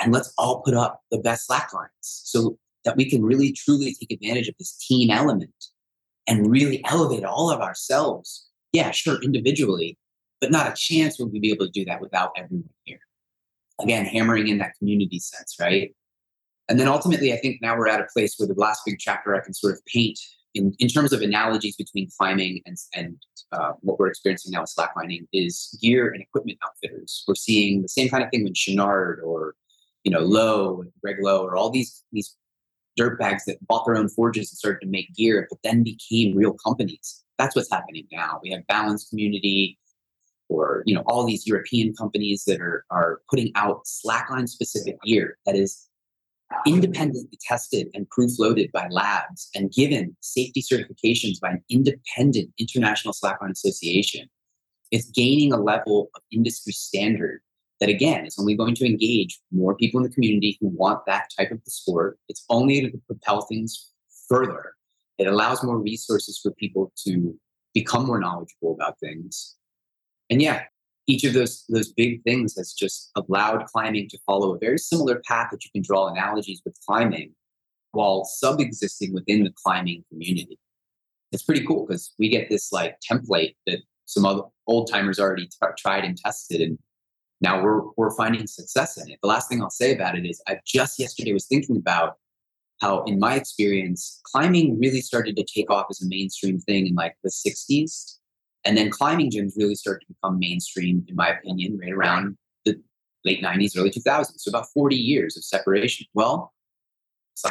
[0.00, 4.12] and let's all put up the best slacklines so that we can really truly take
[4.12, 5.50] advantage of this team element
[6.26, 8.48] and really elevate all of ourselves.
[8.72, 9.98] Yeah, sure, individually,
[10.40, 13.00] but not a chance would we be able to do that without everyone here.
[13.80, 15.94] Again, hammering in that community sense, right?
[16.68, 19.34] And then ultimately, I think now we're at a place where the last big chapter
[19.34, 20.18] I can sort of paint
[20.54, 23.16] in, in terms of analogies between climbing and, and
[23.52, 27.24] uh, what we're experiencing now with slacklining is gear and equipment outfitters.
[27.28, 29.54] We're seeing the same kind of thing with Chouinard or
[30.06, 32.36] you know Lowe, Greg Lowe, or all these these
[32.96, 36.34] dirt bags that bought their own forges and started to make gear, but then became
[36.34, 37.24] real companies.
[37.38, 38.38] That's what's happening now.
[38.42, 39.76] We have Balance Community,
[40.48, 45.38] or you know all these European companies that are are putting out slackline specific gear
[45.44, 45.88] that is
[46.64, 53.12] independently tested and proof loaded by labs and given safety certifications by an independent international
[53.12, 54.28] slackline association
[54.92, 57.40] It's gaining a level of industry standard
[57.80, 61.30] that again is only going to engage more people in the community who want that
[61.36, 62.18] type of the sport.
[62.28, 63.90] It's only to propel things
[64.28, 64.72] further.
[65.18, 67.38] It allows more resources for people to
[67.74, 69.56] become more knowledgeable about things.
[70.30, 70.64] And yeah
[71.06, 75.22] each of those those big things has just allowed climbing to follow a very similar
[75.26, 77.32] path that you can draw analogies with climbing
[77.92, 80.58] while sub-existing within the climbing community.
[81.32, 85.46] It's pretty cool because we get this like template that some other old timers already
[85.46, 86.78] t- tried and tested and
[87.40, 90.42] now we're we're finding success in it the last thing i'll say about it is
[90.48, 92.14] i just yesterday was thinking about
[92.80, 96.94] how in my experience climbing really started to take off as a mainstream thing in
[96.94, 98.16] like the 60s
[98.66, 102.74] and then climbing gyms really started to become mainstream, in my opinion, right around the
[103.24, 104.32] late 90s, early 2000s.
[104.38, 106.06] So about 40 years of separation.
[106.14, 106.52] Well,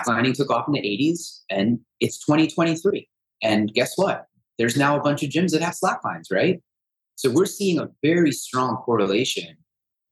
[0.04, 3.08] climbing took off in the 80s and it's 2023.
[3.42, 4.26] And guess what?
[4.60, 6.62] There's now a bunch of gyms that have slacklines, right?
[7.16, 9.56] So we're seeing a very strong correlation.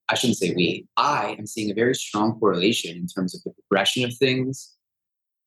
[0.10, 3.52] I shouldn't say we, I am seeing a very strong correlation in terms of the
[3.52, 4.76] progression of things,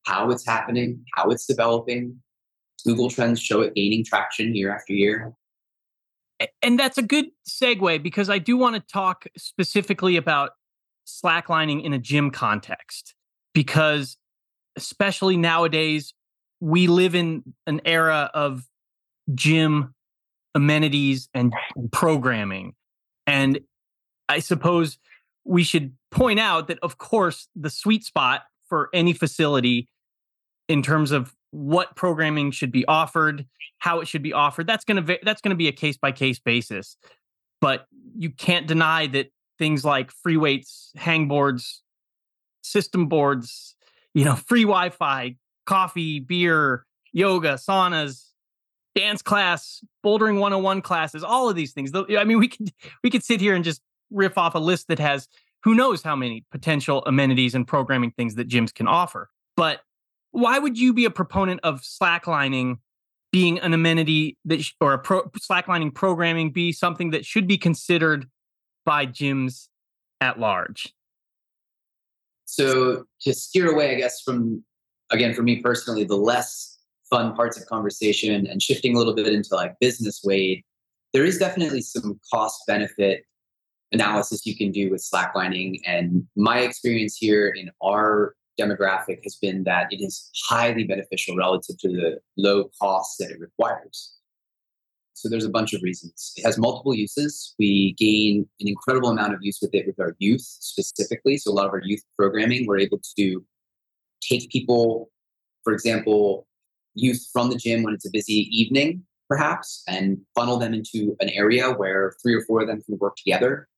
[0.06, 2.16] how it's happening, how it's developing.
[2.84, 5.34] Google Trends show it gaining traction year after year
[6.62, 10.50] and that's a good segue because I do want to talk specifically about
[11.06, 13.14] slacklining in a gym context
[13.54, 14.16] because
[14.76, 16.12] especially nowadays
[16.60, 18.64] we live in an era of
[19.34, 19.94] gym
[20.54, 21.54] amenities and
[21.92, 22.74] programming
[23.26, 23.60] and
[24.28, 24.98] I suppose
[25.44, 29.88] we should point out that of course the sweet spot for any facility
[30.68, 33.46] in terms of what programming should be offered,
[33.78, 34.66] how it should be offered.
[34.66, 36.96] That's going to that's going to be a case by case basis.
[37.60, 37.86] But
[38.16, 41.82] you can't deny that things like free weights, hang boards,
[42.62, 43.74] system boards,
[44.14, 48.32] you know, free Wi-Fi, coffee, beer, yoga, saunas,
[48.94, 51.92] dance class, bouldering 101 classes, all of these things.
[51.94, 53.80] I mean, we could we could sit here and just
[54.10, 55.28] riff off a list that has
[55.64, 59.28] who knows how many potential amenities and programming things that gyms can offer.
[59.56, 59.80] But
[60.30, 62.76] why would you be a proponent of slacklining
[63.32, 67.58] being an amenity that sh- or a pro- slacklining programming be something that should be
[67.58, 68.26] considered
[68.84, 69.68] by gyms
[70.20, 70.92] at large?
[72.44, 74.64] So to steer away, I guess, from
[75.10, 76.78] again for me personally, the less
[77.10, 80.64] fun parts of conversation and shifting a little bit into like business weight,
[81.12, 83.24] there is definitely some cost benefit
[83.92, 85.80] analysis you can do with slacklining.
[85.86, 91.78] And my experience here in our demographic has been that it is highly beneficial relative
[91.78, 94.12] to the low costs that it requires.
[95.12, 96.32] So there's a bunch of reasons.
[96.36, 97.54] It has multiple uses.
[97.58, 101.38] We gain an incredible amount of use with it with our youth specifically.
[101.38, 103.44] So a lot of our youth programming, we're able to
[104.20, 105.10] take people,
[105.64, 106.46] for example,
[106.94, 111.30] youth from the gym when it's a busy evening, perhaps, and funnel them into an
[111.30, 113.68] area where three or four of them can work together.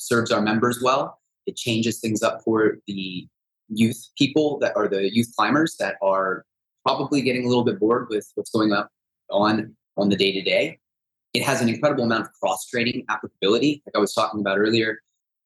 [0.00, 1.18] Serves our members well.
[1.46, 3.28] It changes things up for the
[3.68, 6.46] youth people that are the youth climbers that are
[6.86, 8.88] probably getting a little bit bored with what's going up
[9.30, 10.78] on on the day to day.
[11.34, 13.82] It has an incredible amount of cross training applicability.
[13.84, 15.00] Like I was talking about earlier,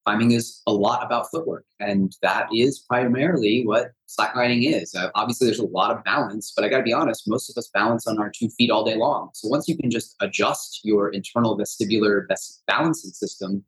[0.06, 4.94] climbing is a lot about footwork, and that is primarily what slacklining is.
[4.94, 7.58] Uh, obviously, there's a lot of balance, but I got to be honest, most of
[7.58, 9.30] us balance on our two feet all day long.
[9.34, 12.26] So once you can just adjust your internal vestibular
[12.68, 13.64] balancing system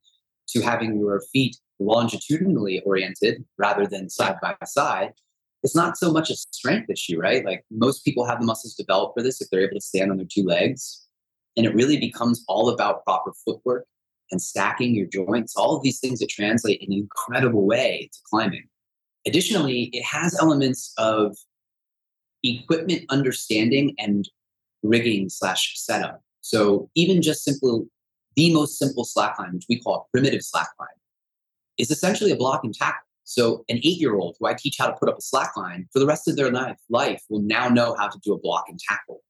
[0.49, 5.13] to having your feet longitudinally oriented rather than side by side,
[5.63, 7.45] it's not so much a strength issue, right?
[7.45, 10.17] Like most people have the muscles developed for this if they're able to stand on
[10.17, 11.07] their two legs.
[11.57, 13.87] And it really becomes all about proper footwork
[14.31, 18.19] and stacking your joints, all of these things that translate in an incredible way to
[18.29, 18.65] climbing.
[19.27, 21.37] Additionally, it has elements of
[22.43, 24.29] equipment understanding and
[24.83, 26.23] rigging slash setup.
[26.43, 27.87] So even just simple,
[28.37, 30.87] the most simple slackline, which we call a primitive slackline,
[31.79, 33.01] is essentially a block and tackle.
[33.25, 36.29] So an eight-year-old who I teach how to put up a slackline for the rest
[36.29, 39.23] of their life, life will now know how to do a block and tackle.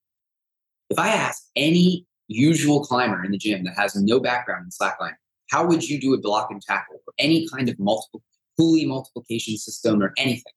[0.90, 5.14] If I ask any usual climber in the gym that has no background in slackline,
[5.50, 8.22] how would you do a block and tackle or any kind of multiple
[8.58, 10.52] pulley multiplication system or anything?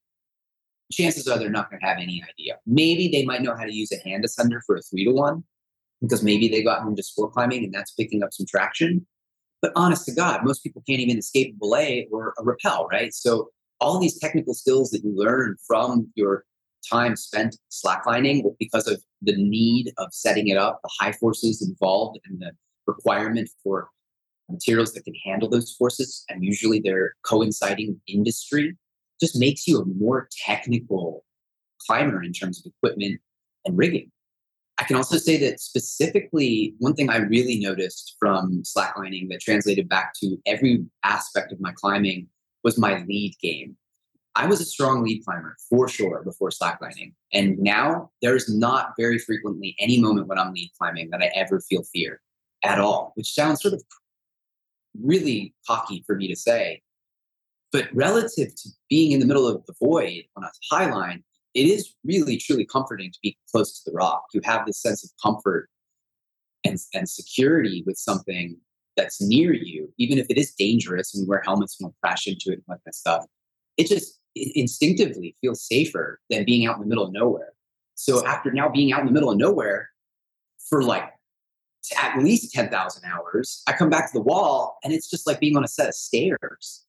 [0.92, 2.58] Chances are they're not going to have any idea.
[2.66, 5.44] Maybe they might know how to use a hand ascender for a three to one
[6.00, 9.06] because maybe they got into sport climbing and that's picking up some traction.
[9.62, 13.12] But honest to God, most people can't even escape a belay or a rappel, right?
[13.12, 16.44] So all these technical skills that you learn from your
[16.90, 22.18] time spent slacklining because of the need of setting it up, the high forces involved,
[22.24, 22.52] and the
[22.86, 23.88] requirement for
[24.50, 28.76] materials that can handle those forces, and usually they're coinciding industry,
[29.20, 31.24] just makes you a more technical
[31.86, 33.20] climber in terms of equipment
[33.64, 34.10] and rigging.
[34.80, 39.90] I can also say that specifically, one thing I really noticed from slacklining that translated
[39.90, 42.28] back to every aspect of my climbing
[42.64, 43.76] was my lead game.
[44.36, 47.12] I was a strong lead climber for sure before slacklining.
[47.30, 51.60] And now there's not very frequently any moment when I'm lead climbing that I ever
[51.60, 52.22] feel fear
[52.64, 53.82] at all, which sounds sort of
[54.98, 56.80] really cocky for me to say.
[57.70, 61.22] But relative to being in the middle of the void on a high line,
[61.54, 64.24] it is really truly comforting to be close to the rock.
[64.32, 65.68] You have this sense of comfort
[66.64, 68.56] and, and security with something
[68.96, 72.50] that's near you, even if it is dangerous and you wear helmets and crash into
[72.50, 73.24] it and like that stuff.
[73.76, 77.52] It just it instinctively feels safer than being out in the middle of nowhere.
[77.94, 79.90] So after now being out in the middle of nowhere
[80.68, 81.10] for like
[81.98, 85.56] at least 10,000 hours, I come back to the wall and it's just like being
[85.56, 86.84] on a set of stairs.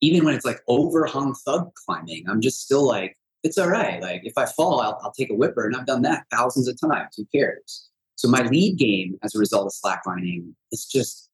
[0.00, 4.02] Even when it's like overhung thug climbing, I'm just still like, it's all right.
[4.02, 6.78] Like if I fall, I'll, I'll take a whipper, and I've done that thousands of
[6.80, 7.14] times.
[7.16, 7.88] Who cares?
[8.16, 11.30] So my lead game, as a result of slacklining, is just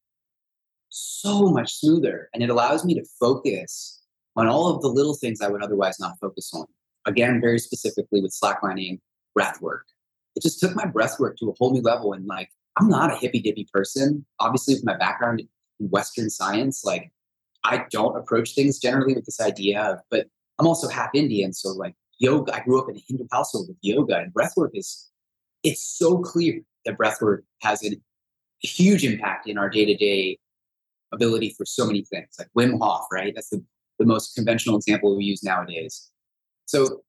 [0.91, 4.03] so much smoother, and it allows me to focus
[4.37, 6.67] on all of the little things I would otherwise not focus on.
[7.07, 9.01] Again, very specifically with slacklining,
[9.35, 9.87] breath work.
[10.37, 12.13] It just took my breath work to a whole new level.
[12.13, 14.27] And like, I'm not a hippy dippy person.
[14.41, 17.13] Obviously, with my background in Western science, like
[17.65, 20.27] I don't approach things generally with this idea of, but
[20.59, 22.55] I'm also half Indian, so like yoga.
[22.55, 25.11] I grew up in a Hindu household with yoga, and breathwork is
[25.63, 27.97] it's so clear that breathwork has a
[28.61, 30.39] huge impact in our day to day
[31.13, 32.29] ability for so many things.
[32.39, 33.33] Like Wim Hof, right?
[33.35, 33.65] That's the,
[33.99, 36.11] the most conventional example we use nowadays.
[36.67, 37.03] So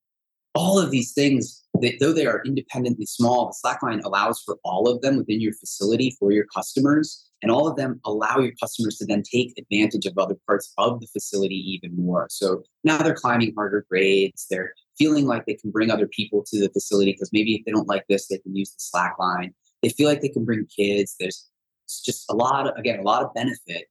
[0.53, 4.87] all of these things, they, though they are independently small, the Slackline allows for all
[4.87, 7.27] of them within your facility for your customers.
[7.41, 10.99] And all of them allow your customers to then take advantage of other parts of
[10.99, 12.27] the facility even more.
[12.29, 14.47] So now they're climbing harder grades.
[14.49, 17.71] They're feeling like they can bring other people to the facility because maybe if they
[17.71, 19.53] don't like this, they can use the slack line.
[19.83, 21.15] They feel like they can bring kids.
[21.19, 21.47] There's
[21.87, 23.85] just a lot of, again, a lot of benefit.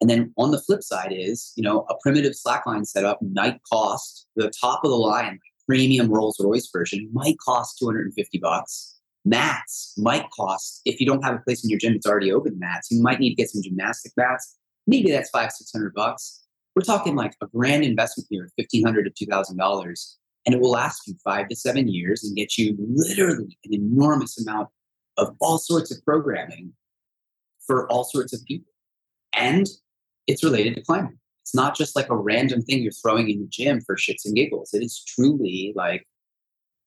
[0.00, 4.26] And then on the flip side is, you know, a primitive slackline setup might cost
[4.36, 8.96] the top of the line, premium Rolls Royce version might cost 250 bucks.
[9.24, 12.58] Mats might cost if you don't have a place in your gym that's already open
[12.58, 14.56] mats you might need to get some gymnastic mats.
[14.86, 16.44] Maybe that's five six hundred bucks.
[16.74, 20.16] We're talking like a grand investment here 1500 to 2000 dollars
[20.46, 24.40] and it will last you five to seven years and get you literally an enormous
[24.40, 24.68] amount
[25.18, 26.72] of all sorts of programming
[27.66, 28.72] for all sorts of people.
[29.34, 29.66] And
[30.26, 31.18] it's related to climbing
[31.48, 34.36] it's not just like a random thing you're throwing in the gym for shits and
[34.36, 36.06] giggles it is truly like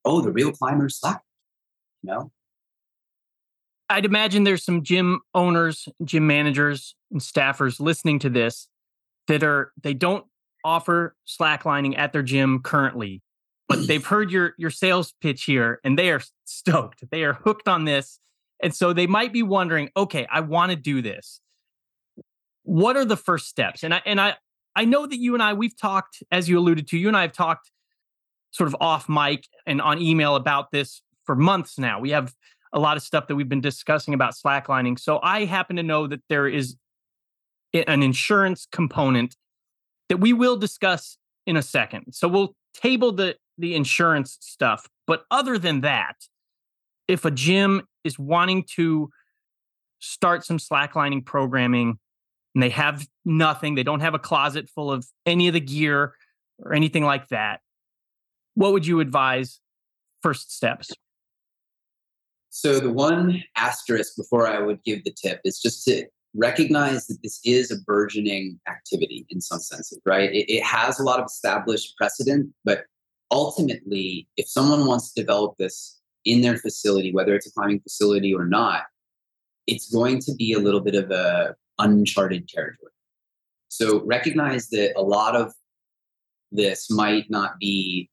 [0.04, 1.22] oh the real climber's slack
[2.02, 2.32] you know?
[3.88, 8.68] I'd imagine there's some gym owners, gym managers, and staffers listening to this
[9.28, 10.24] that are they don't
[10.64, 13.22] offer slacklining at their gym currently,
[13.68, 17.04] but they've heard your your sales pitch here and they are stoked.
[17.10, 18.18] They are hooked on this.
[18.62, 21.40] And so they might be wondering, okay, I want to do this.
[22.62, 23.82] What are the first steps?
[23.82, 24.36] And I and I
[24.74, 27.22] I know that you and I we've talked as you alluded to, you and I
[27.22, 27.70] have talked
[28.50, 32.00] sort of off mic and on email about this for months now.
[32.00, 32.34] We have
[32.72, 34.98] a lot of stuff that we've been discussing about slacklining.
[34.98, 36.76] So I happen to know that there is
[37.74, 39.36] an insurance component
[40.08, 41.16] that we will discuss
[41.46, 42.12] in a second.
[42.12, 44.88] So we'll table the the insurance stuff.
[45.06, 46.16] But other than that,
[47.08, 49.10] if a gym is wanting to
[49.98, 51.98] start some slacklining programming
[52.54, 56.14] and they have nothing, they don't have a closet full of any of the gear
[56.58, 57.60] or anything like that,
[58.54, 59.60] what would you advise
[60.22, 60.92] first steps?
[62.50, 67.18] So, the one asterisk before I would give the tip is just to recognize that
[67.22, 70.30] this is a burgeoning activity in some senses, right?
[70.30, 72.84] It, it, has a lot of established precedent, but
[73.30, 78.34] ultimately, if someone wants to develop this in their facility, whether it's a climbing facility
[78.34, 78.82] or not,
[79.66, 82.92] it's going to be a little bit of a uncharted territory.
[83.68, 85.52] So recognize that a lot of
[86.50, 88.10] this might not be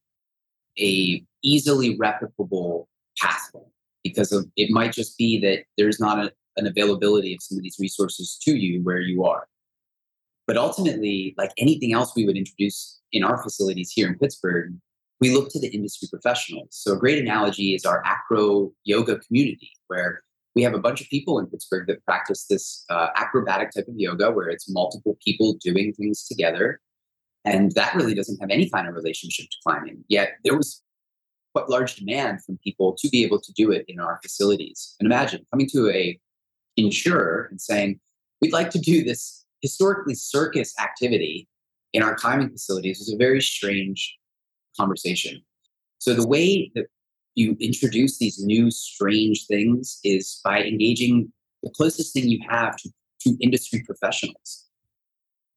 [0.78, 2.86] a easily replicable
[3.18, 3.62] pathway
[4.02, 7.62] because of it might just be that there's not a, an availability of some of
[7.62, 9.46] these resources to you where you are.
[10.46, 14.72] But ultimately, like anything else we would introduce in our facilities here in Pittsburgh,
[15.20, 16.68] we look to the industry professionals.
[16.70, 20.22] So a great analogy is our acro yoga community, where
[20.54, 23.94] we have a bunch of people in Pittsburgh that practice this uh, acrobatic type of
[23.96, 26.80] yoga where it's multiple people doing things together.
[27.44, 30.04] And that really doesn't have any kind of relationship to climbing.
[30.08, 30.82] Yet there was
[31.54, 34.94] quite large demand from people to be able to do it in our facilities.
[34.98, 36.18] And imagine coming to a
[36.76, 38.00] insurer and saying,
[38.40, 41.48] we'd like to do this historically circus activity
[41.92, 44.16] in our climbing facilities was a very strange
[44.78, 45.42] conversation.
[45.98, 46.86] So the way that
[47.34, 52.90] you introduce these new strange things is by engaging the closest thing you have to,
[53.20, 54.66] to industry professionals.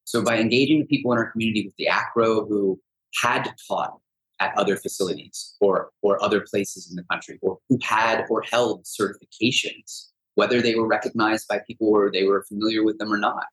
[0.04, 2.80] So by engaging the people in our community with the acro who
[3.22, 3.98] had taught
[4.40, 8.84] at other facilities or or other places in the country or who had or held
[8.84, 13.46] certifications whether they were recognized by people or they were familiar with them or not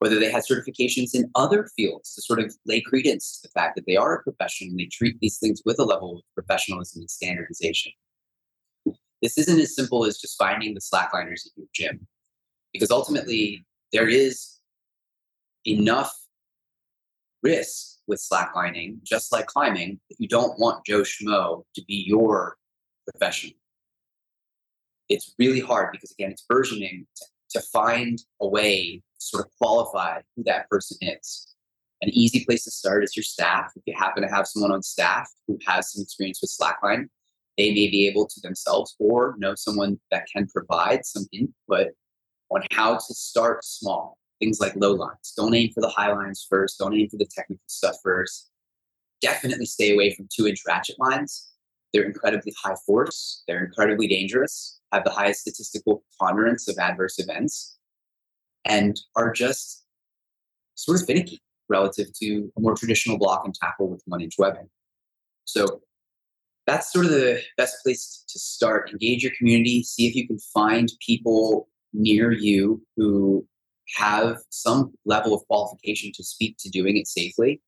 [0.00, 3.76] whether they had certifications in other fields to sort of lay credence to the fact
[3.76, 7.02] that they are a profession and they treat these things with a level of professionalism
[7.02, 7.92] and standardization.
[9.20, 12.06] This isn't as simple as just finding the slackliners at your gym,
[12.72, 14.56] because ultimately there is
[15.66, 16.10] enough
[17.42, 22.56] risk with slacklining, just like climbing, that you don't want Joe Schmo to be your
[23.10, 23.50] profession.
[25.10, 30.20] It's really hard because, again, it's burgeoning to, to find a way sort of qualify
[30.36, 31.54] who that person is.
[32.02, 33.72] An easy place to start is your staff.
[33.76, 37.08] If you happen to have someone on staff who has some experience with Slackline,
[37.58, 41.88] they may be able to themselves or know someone that can provide some input
[42.50, 44.16] on how to start small.
[44.40, 45.34] Things like low lines.
[45.36, 46.78] Don't aim for the high lines first.
[46.78, 48.50] Don't aim for the technical stuff first.
[49.20, 51.50] Definitely stay away from two inch ratchet lines.
[51.92, 53.42] They're incredibly high force.
[53.46, 57.76] They're incredibly dangerous, have the highest statistical preponderance of adverse events
[58.64, 59.84] and are just
[60.74, 64.68] sort of finicky relative to a more traditional block and tackle with one inch webbing.
[65.44, 65.80] So
[66.66, 68.90] that's sort of the best place to start.
[68.90, 73.46] Engage your community, see if you can find people near you who
[73.96, 77.60] have some level of qualification to speak to doing it safely.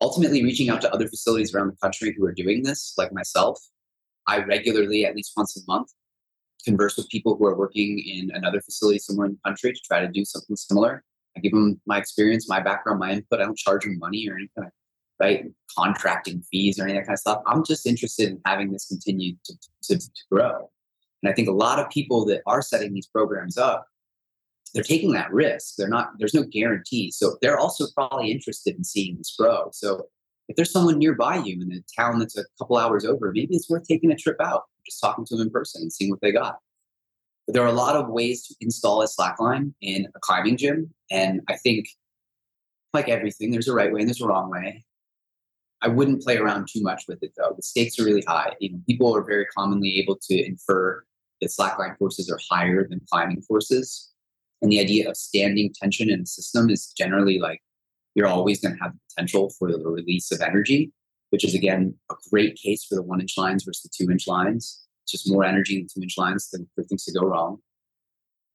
[0.00, 3.60] Ultimately, reaching out to other facilities around the country who are doing this, like myself.
[4.26, 5.88] I regularly, at least once a month,
[6.68, 10.00] converse with people who are working in another facility somewhere in the country to try
[10.00, 11.02] to do something similar.
[11.36, 13.40] I give them my experience, my background, my input.
[13.40, 14.70] I don't charge them money or anything,
[15.18, 15.44] right?
[15.76, 17.42] Contracting fees or any of that kind of stuff.
[17.46, 19.54] I'm just interested in having this continue to,
[19.84, 20.70] to, to grow.
[21.22, 23.86] And I think a lot of people that are setting these programs up,
[24.74, 25.76] they're taking that risk.
[25.76, 27.10] They're not, there's no guarantee.
[27.10, 29.70] So they're also probably interested in seeing this grow.
[29.72, 30.08] So
[30.48, 33.70] if there's someone nearby you in a town that's a couple hours over, maybe it's
[33.70, 36.32] worth taking a trip out just talking to them in person and seeing what they
[36.32, 36.56] got.
[37.46, 40.94] But there are a lot of ways to install a slackline in a climbing gym.
[41.10, 41.86] And I think,
[42.92, 44.84] like everything, there's a right way and there's a wrong way.
[45.80, 47.52] I wouldn't play around too much with it though.
[47.54, 48.54] The stakes are really high.
[48.60, 51.04] You know, people are very commonly able to infer
[51.40, 54.10] that slackline forces are higher than climbing forces.
[54.60, 57.62] And the idea of standing tension in the system is generally like
[58.14, 60.92] you're always going to have the potential for the release of energy
[61.30, 64.26] which is again a great case for the one inch lines versus the two inch
[64.26, 64.84] lines.
[65.04, 67.58] It's just more energy in the two inch lines than for things to go wrong.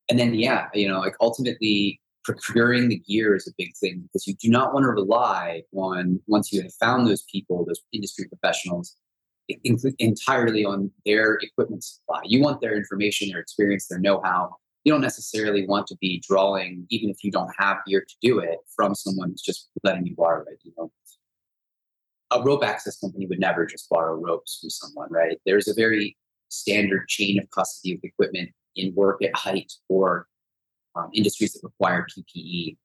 [0.09, 4.27] And then, yeah, you know, like ultimately procuring the gear is a big thing because
[4.27, 8.27] you do not want to rely on once you have found those people, those industry
[8.27, 8.95] professionals,
[9.99, 12.21] entirely on their equipment supply.
[12.23, 14.55] You want their information, their experience, their know how.
[14.83, 18.39] You don't necessarily want to be drawing, even if you don't have gear to do
[18.39, 20.59] it, from someone who's just letting you borrow it.
[20.63, 20.91] You know,
[22.33, 25.37] a rope access company would never just borrow ropes from someone, right?
[25.45, 26.17] There's a very
[26.49, 30.27] standard chain of custody of equipment in work at height or
[30.95, 32.77] um, industries that require PPE.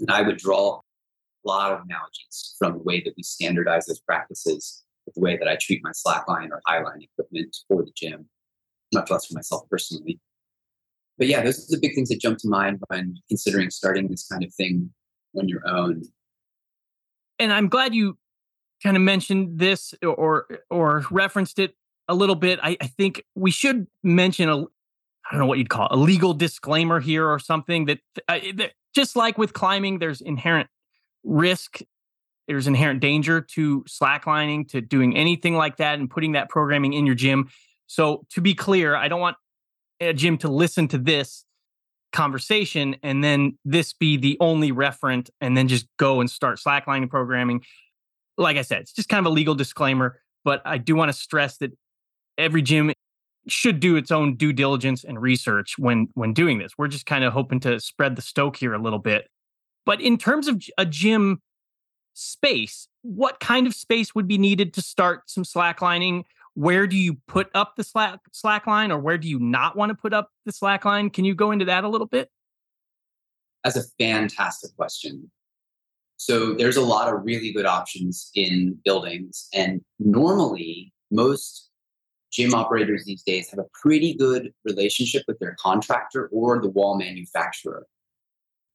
[0.00, 4.00] And I would draw a lot of analogies from the way that we standardize those
[4.00, 8.28] practices with the way that I treat my slackline or highline equipment for the gym,
[8.92, 10.20] much less for myself personally.
[11.18, 14.26] But yeah, those are the big things that jump to mind when considering starting this
[14.26, 14.90] kind of thing
[15.38, 16.02] on your own.
[17.38, 18.16] And I'm glad you
[18.84, 21.74] kind of mentioned this or or referenced it
[22.06, 22.60] a little bit.
[22.62, 24.66] I, I think we should mention a
[25.24, 28.38] I don't know what you'd call it, a legal disclaimer here or something that, uh,
[28.56, 30.68] that just like with climbing, there's inherent
[31.24, 31.80] risk,
[32.46, 37.06] there's inherent danger to slacklining, to doing anything like that and putting that programming in
[37.06, 37.48] your gym.
[37.86, 39.36] So to be clear, I don't want
[40.00, 41.44] a gym to listen to this
[42.12, 47.08] conversation and then this be the only referent and then just go and start slacklining
[47.08, 47.62] programming.
[48.36, 51.12] Like I said, it's just kind of a legal disclaimer, but I do want to
[51.12, 51.72] stress that
[52.36, 52.92] every gym
[53.46, 56.72] should do its own due diligence and research when when doing this.
[56.78, 59.28] We're just kind of hoping to spread the stoke here a little bit.
[59.86, 61.42] But in terms of a gym
[62.14, 66.24] space, what kind of space would be needed to start some slacklining?
[66.54, 69.90] Where do you put up the slack slack line or where do you not want
[69.90, 71.10] to put up the slack line?
[71.10, 72.30] Can you go into that a little bit?
[73.62, 75.30] That's a fantastic question.
[76.16, 81.70] So there's a lot of really good options in buildings and normally most
[82.32, 86.96] gym operators these days have a pretty good relationship with their contractor or the wall
[86.96, 87.86] manufacturer.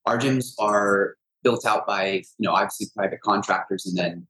[0.06, 4.26] Our gyms are built out by, you know, obviously private contractors, and then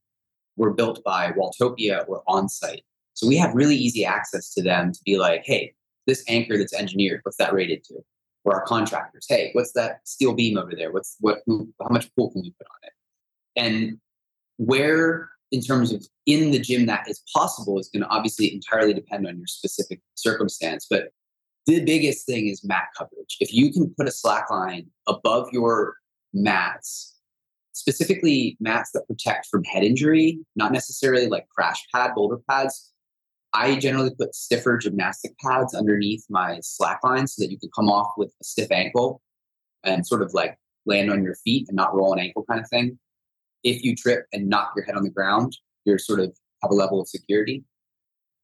[0.57, 2.83] we're built by Walltopia or OnSite.
[3.15, 5.75] So we have really easy access to them to be like, hey,
[6.07, 8.01] this anchor that's engineered, what's that rated to?
[8.45, 10.93] Or our contractors, hey, what's that steel beam over there?
[10.93, 11.41] What's what?
[11.47, 12.93] How much pull can we put on it?
[13.61, 13.99] And
[14.57, 18.95] where in terms of in the gym that is possible is going to obviously entirely
[18.95, 20.87] depend on your specific circumstance.
[20.89, 21.09] But
[21.67, 23.37] the biggest thing is mat coverage.
[23.41, 25.97] If you can put a slack line above your
[26.33, 27.17] mats,
[27.73, 32.93] specifically mats that protect from head injury, not necessarily like crash pad, boulder pads.
[33.53, 37.89] I generally put stiffer gymnastic pads underneath my slack line so that you can come
[37.89, 39.21] off with a stiff ankle
[39.83, 40.57] and sort of like
[40.87, 42.99] land on your feet and not roll an ankle kind of thing
[43.65, 46.75] if you trip and knock your head on the ground, you're sort of have a
[46.75, 47.65] level of security.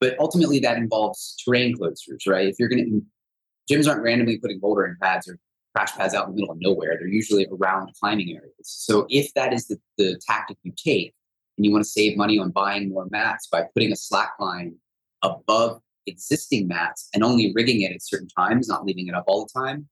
[0.00, 2.48] But ultimately, that involves terrain closures, right?
[2.48, 5.38] If you're going to, gyms aren't randomly putting bouldering pads or
[5.74, 6.96] crash pads out in the middle of nowhere.
[6.98, 8.52] They're usually around climbing areas.
[8.62, 11.14] So if that is the, the tactic you take
[11.56, 14.76] and you want to save money on buying more mats by putting a slack line
[15.22, 19.44] above existing mats and only rigging it at certain times, not leaving it up all
[19.44, 19.88] the time,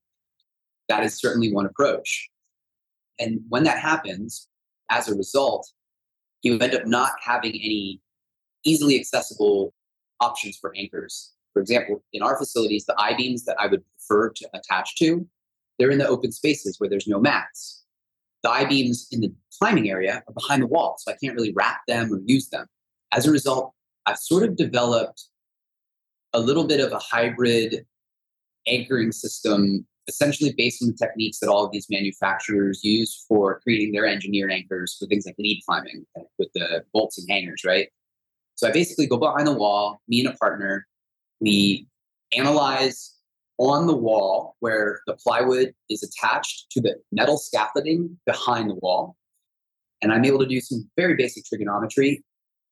[0.88, 2.30] that is certainly one approach.
[3.18, 4.48] And when that happens,
[4.91, 5.70] as a result,
[6.43, 8.01] you end up not having any
[8.64, 9.74] easily accessible
[10.20, 11.32] options for anchors.
[11.53, 15.26] For example, in our facilities, the I beams that I would prefer to attach to,
[15.78, 17.85] they're in the open spaces where there's no mats.
[18.43, 21.53] The I beams in the climbing area are behind the wall, so I can't really
[21.55, 22.66] wrap them or use them.
[23.12, 23.72] As a result,
[24.07, 25.24] I've sort of developed
[26.32, 27.87] a little bit of a hybrid
[28.66, 33.92] anchoring system essentially based on the techniques that all of these manufacturers use for creating
[33.92, 36.05] their engineered anchors for things like lead climbing
[36.38, 37.88] with the bolts and hangers, right?
[38.55, 40.86] So I basically go behind the wall, me and a partner,
[41.40, 41.86] we
[42.36, 43.14] analyze
[43.59, 49.16] on the wall where the plywood is attached to the metal scaffolding behind the wall.
[50.02, 52.24] And I'm able to do some very basic trigonometry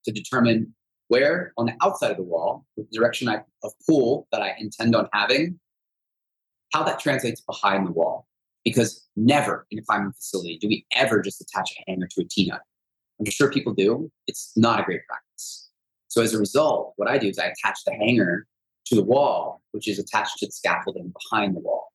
[0.05, 0.75] to determine
[1.09, 4.97] where on the outside of the wall, the direction I, of pull that I intend
[4.97, 5.59] on having,
[6.73, 8.27] how that translates behind the wall.
[8.65, 12.25] Because never in a climbing facility do we ever just attach a hanger to a
[12.25, 12.61] T nut.
[13.19, 14.11] I'm sure people do.
[14.27, 15.71] It's not a great practice.
[16.09, 18.47] So as a result, what I do is I attach the hanger
[18.87, 21.93] to the wall, which is attached to the scaffolding behind the wall.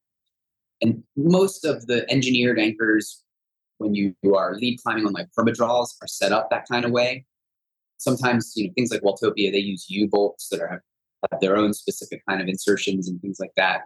[0.82, 3.24] And most of the engineered anchors,
[3.78, 7.26] when you, are lead climbing on like permadraws, are set up that kind of way.
[7.98, 10.84] Sometimes, you know, things like Walltopia, they use U bolts that are
[11.32, 13.82] have their own specific kind of insertions and things like that.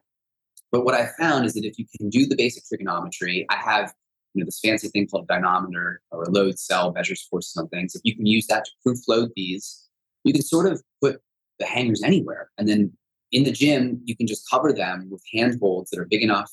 [0.72, 3.94] But what I found is that if you can do the basic trigonometry, I have
[4.34, 7.68] you know this fancy thing called a dynamometer or a load cell measures forces on
[7.68, 7.96] things.
[7.96, 9.88] If you can use that to proof load these,
[10.24, 11.22] you can sort of put
[11.60, 12.50] the hangers anywhere.
[12.58, 12.92] And then
[13.32, 16.52] in the gym, you can just cover them with handholds that are big enough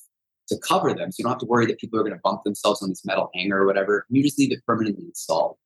[0.49, 1.13] to cover them.
[1.13, 3.05] So you don't have to worry that people are going to bump themselves on this
[3.05, 4.07] metal hanger or whatever.
[4.09, 5.57] You just leave it permanently installed.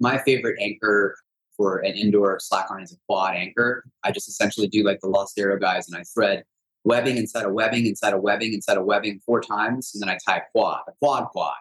[0.00, 1.16] My favorite anchor
[1.56, 3.84] for an indoor slackline is a quad anchor.
[4.02, 6.44] I just essentially do like the Lost Arrow guys and I thread
[6.84, 10.18] webbing inside a webbing inside a webbing inside a webbing four times, and then I
[10.26, 11.56] tie a quad, a quad quad.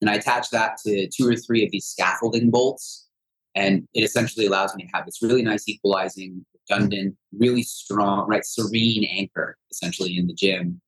[0.00, 3.08] And I attach that to two or three of these scaffolding bolts.
[3.54, 8.44] And it essentially allows me to have this really nice equalizing, redundant, really strong, right,
[8.44, 10.80] serene anchor essentially in the gym.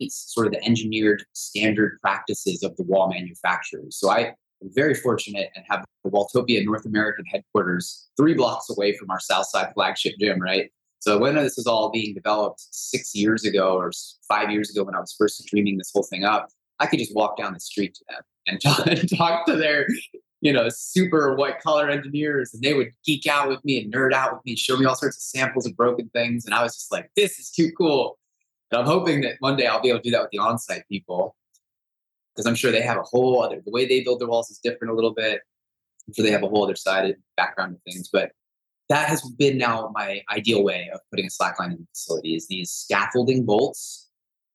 [0.00, 3.96] It's sort of the engineered standard practices of the wall manufacturers.
[3.98, 8.96] So I am very fortunate and have the Walltopia North American headquarters three blocks away
[8.96, 10.70] from our Southside flagship gym, right?
[11.00, 13.92] So when this was all being developed six years ago or
[14.28, 16.48] five years ago, when I was first dreaming this whole thing up,
[16.80, 18.86] I could just walk down the street to them and talk,
[19.16, 19.86] talk to their
[20.40, 24.12] you know, super white collar engineers, and they would geek out with me and nerd
[24.12, 26.44] out with me, and show me all sorts of samples of broken things.
[26.44, 28.18] And I was just like, this is too cool.
[28.70, 30.84] And I'm hoping that one day I'll be able to do that with the on-site
[30.88, 31.36] people.
[32.34, 34.58] Because I'm sure they have a whole other the way they build their walls is
[34.58, 35.40] different a little bit.
[36.06, 38.10] I'm sure they have a whole other side of background of things.
[38.12, 38.32] But
[38.88, 42.46] that has been now my ideal way of putting a slackline in the facility is
[42.46, 44.08] these scaffolding bolts.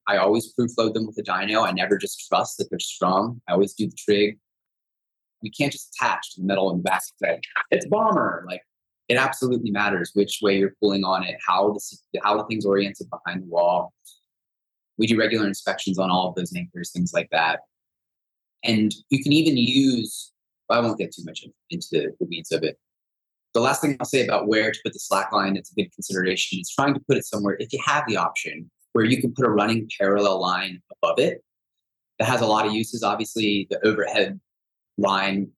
[0.08, 1.68] I always proof load them with a dyno.
[1.68, 3.42] I never just trust that they're strong.
[3.48, 4.38] I always do the trig
[5.42, 7.46] we can't just attach to the metal and basket.
[7.72, 8.44] It's bomber.
[8.48, 8.62] Like
[9.10, 13.08] it absolutely matters which way you're pulling on it, how the how the thing's oriented
[13.10, 13.94] behind the wall.
[14.98, 17.62] We do regular inspections on all of those anchors, things like that.
[18.64, 20.32] And you can even use.
[20.70, 22.78] I won't get too much into the weeds of it.
[23.54, 25.92] The last thing I'll say about where to put the slack line, it's a good
[25.94, 29.34] consideration, is trying to put it somewhere, if you have the option, where you can
[29.34, 31.44] put a running parallel line above it.
[32.20, 33.04] That has a lot of uses.
[33.04, 34.40] Obviously, the overhead
[34.98, 35.52] line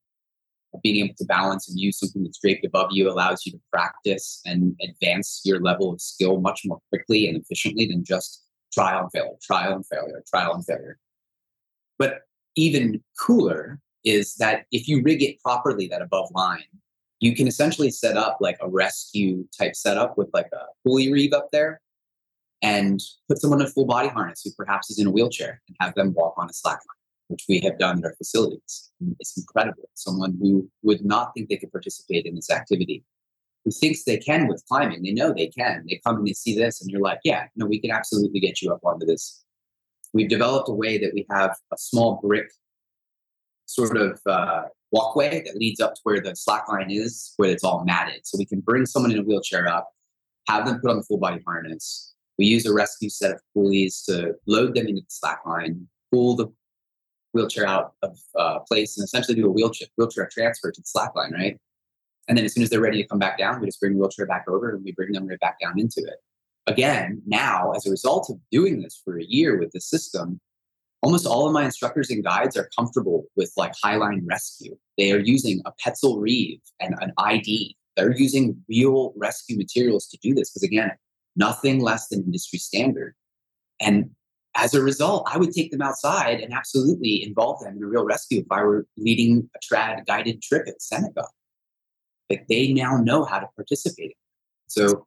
[0.82, 4.42] being able to balance and use something that's draped above you allows you to practice
[4.46, 9.12] and advance your level of skill much more quickly and efficiently than just trial and
[9.12, 10.98] failure, trial and failure, trial and failure.
[12.00, 12.22] But
[12.56, 16.64] even cooler is that if you rig it properly, that above line,
[17.24, 21.32] you can essentially set up like a rescue type setup with like a pulley reeve
[21.32, 21.80] up there
[22.62, 23.00] and
[23.30, 25.96] put someone in a full body harness who perhaps is in a wheelchair and have
[25.96, 28.92] them walk on a slack line which we have done at our facilities.
[29.20, 29.90] It's incredible.
[29.94, 33.04] Someone who would not think they could participate in this activity,
[33.64, 35.86] who thinks they can with climbing, they know they can.
[35.90, 38.62] They come and they see this, and you're like, yeah, no, we can absolutely get
[38.62, 39.44] you up onto this.
[40.14, 42.52] We've developed a way that we have a small brick
[43.66, 44.64] sort of uh,
[44.94, 48.22] walkway that leads up to where the slack line is, where it's all matted.
[48.26, 49.90] So we can bring someone in a wheelchair up,
[50.48, 52.14] have them put on the full body harness.
[52.38, 56.36] We use a rescue set of pulleys to load them into the slack line, pull
[56.36, 56.48] the
[57.34, 61.16] wheelchair out of uh, place and essentially do a wheelchair wheelchair transfer to the slack
[61.16, 61.58] line, right?
[62.28, 64.00] And then as soon as they're ready to come back down, we just bring the
[64.00, 66.18] wheelchair back over and we bring them right back down into it.
[66.68, 70.40] Again, now as a result of doing this for a year with the system,
[71.04, 74.76] almost all of my instructors and guides are comfortable with like highline rescue.
[74.98, 77.76] They are using a Petzl Reeve and an ID.
[77.98, 80.92] They're using real rescue materials to do this because again,
[81.36, 83.16] nothing less than industry standard.
[83.82, 84.12] And
[84.56, 88.06] as a result, I would take them outside and absolutely involve them in a real
[88.06, 91.26] rescue if I were leading a trad guided trip at Seneca.
[92.30, 94.16] Like they now know how to participate.
[94.68, 95.06] So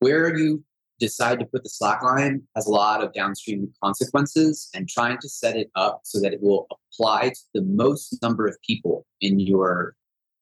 [0.00, 0.64] where are you
[1.00, 5.28] decide to put the slack line has a lot of downstream consequences and trying to
[5.28, 9.40] set it up so that it will apply to the most number of people in
[9.40, 9.94] your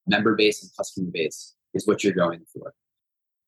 [0.07, 2.75] member base and customer base is what you're going for.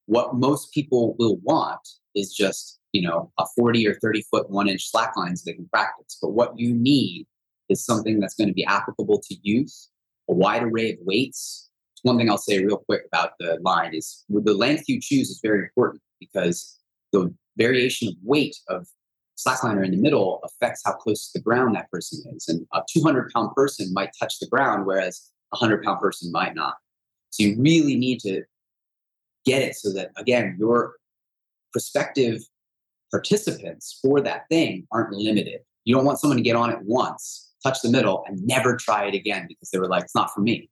[0.07, 1.81] What most people will want
[2.15, 5.55] is just you know, a 40 or 30 foot one inch slack line so they
[5.55, 6.19] can practice.
[6.21, 7.27] But what you need
[7.69, 9.75] is something that's going to be applicable to youth,
[10.29, 11.69] a wide array of weights.
[12.03, 15.41] One thing I'll say real quick about the line is the length you choose is
[15.43, 16.79] very important because
[17.13, 18.87] the variation of weight of
[19.39, 22.49] slackliner in the middle affects how close to the ground that person is.
[22.49, 26.55] And a 200 pound person might touch the ground, whereas a 100 pound person might
[26.55, 26.75] not.
[27.31, 28.43] So you really need to
[29.47, 30.95] get it so that, again, your
[31.73, 32.43] prospective
[33.11, 35.61] participants for that thing aren't limited.
[35.85, 39.07] You don't want someone to get on it once, touch the middle, and never try
[39.07, 40.71] it again because they were like, it's not for me.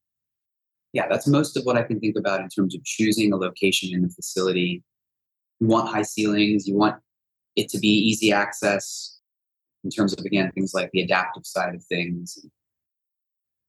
[0.92, 3.90] Yeah, that's most of what I can think about in terms of choosing a location
[3.92, 4.82] in the facility.
[5.60, 6.96] You want high ceilings, you want
[7.56, 9.18] it to be easy access
[9.84, 12.38] in terms of, again, things like the adaptive side of things.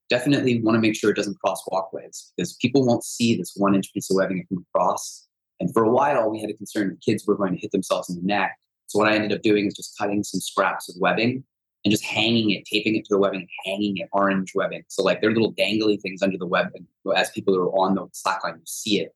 [0.10, 3.76] Definitely want to make sure it doesn't cross walkways because people won't see this one
[3.76, 5.30] inch piece of webbing come across
[5.60, 8.10] and for a while, we had a concern that kids were going to hit themselves
[8.10, 8.58] in the neck.
[8.88, 11.44] So what I ended up doing is just cutting some scraps of webbing
[11.84, 14.84] and just hanging it, taping it to the webbing, hanging it, orange webbing.
[14.88, 16.88] So like they're little dangly things under the webbing.
[17.16, 19.14] As people are on the slackline, you see it,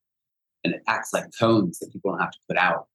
[0.63, 2.87] and it acts like cones that people don't have to put out.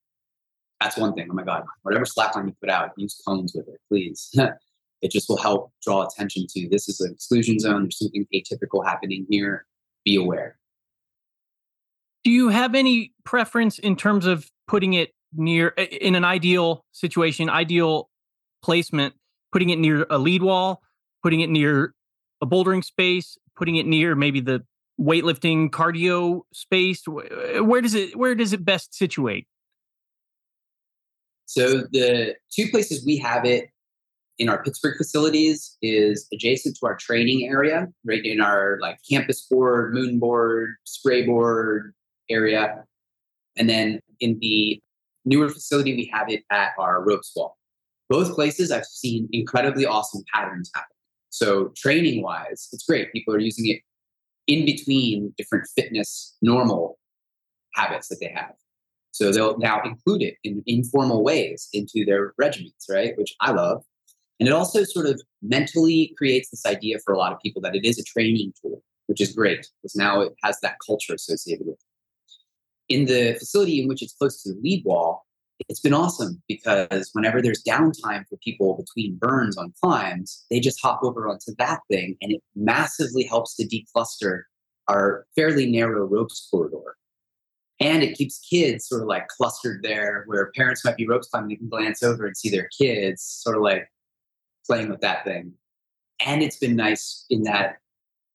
[0.81, 1.29] That's one thing.
[1.31, 4.31] Oh my God, whatever slackline you put out, use cones with it, please.
[5.03, 7.83] it just will help draw attention to this is an exclusion zone.
[7.83, 9.67] There's something atypical happening here.
[10.05, 10.59] Be aware.
[12.25, 17.49] Do you have any preference in terms of putting it near in an ideal situation,
[17.49, 18.09] ideal
[18.63, 19.15] placement,
[19.53, 20.83] putting it near a lead wall,
[21.23, 21.95] putting it near
[22.41, 24.65] a bouldering space, putting it near maybe the
[25.01, 27.03] weightlifting cardio space?
[27.07, 29.47] Uh, where does it where does it best situate?
[31.47, 33.71] So the two places we have it
[34.39, 39.47] in our Pittsburgh facilities is adjacent to our training area, right in our like campus
[39.51, 41.95] board, moon board, spray board,
[42.31, 42.85] area.
[43.57, 44.81] And then in the
[45.25, 47.57] newer facility, we have it at our ropes wall.
[48.09, 50.89] Both places I've seen incredibly awesome patterns happen.
[51.31, 53.13] So training wise, it's great.
[53.13, 53.81] People are using it
[54.49, 56.99] in between different fitness normal
[57.75, 58.55] habits that they have.
[59.13, 63.17] So they'll now include it in informal ways into their regimens, right?
[63.17, 63.85] Which I love.
[64.41, 67.75] And it also sort of mentally creates this idea for a lot of people that
[67.75, 71.67] it is a training tool, which is great because now it has that culture associated
[71.67, 72.95] with it.
[72.95, 75.27] In the facility in which it's close to the lead wall,
[75.69, 80.81] it's been awesome because whenever there's downtime for people between burns on climbs, they just
[80.81, 84.43] hop over onto that thing and it massively helps to decluster
[84.89, 86.97] our fairly narrow ropes corridor.
[87.81, 91.51] And it keeps kids sort of like clustered there where parents might be ropes climbing,
[91.51, 93.89] they can glance over and see their kids sort of like
[94.67, 95.53] playing with that thing.
[96.25, 97.77] And it's been nice in that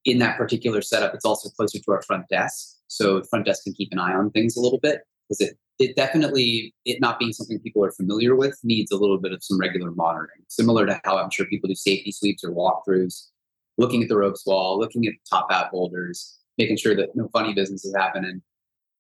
[0.05, 2.75] in that particular setup, it's also closer to our front desk.
[2.87, 5.57] So the front desk can keep an eye on things a little bit because it
[5.79, 9.43] it definitely it not being something people are familiar with needs a little bit of
[9.43, 13.29] some regular monitoring similar to how i'm sure people do safety sweeps or walkthroughs
[13.77, 17.27] looking at the ropes wall looking at the top out boulders making sure that no
[17.33, 18.41] funny business is happening.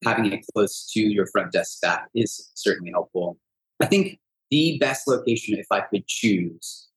[0.03, 3.37] Having it close to your front desk staff is certainly helpful.
[3.81, 4.19] I think
[4.51, 6.87] the best location if i could choose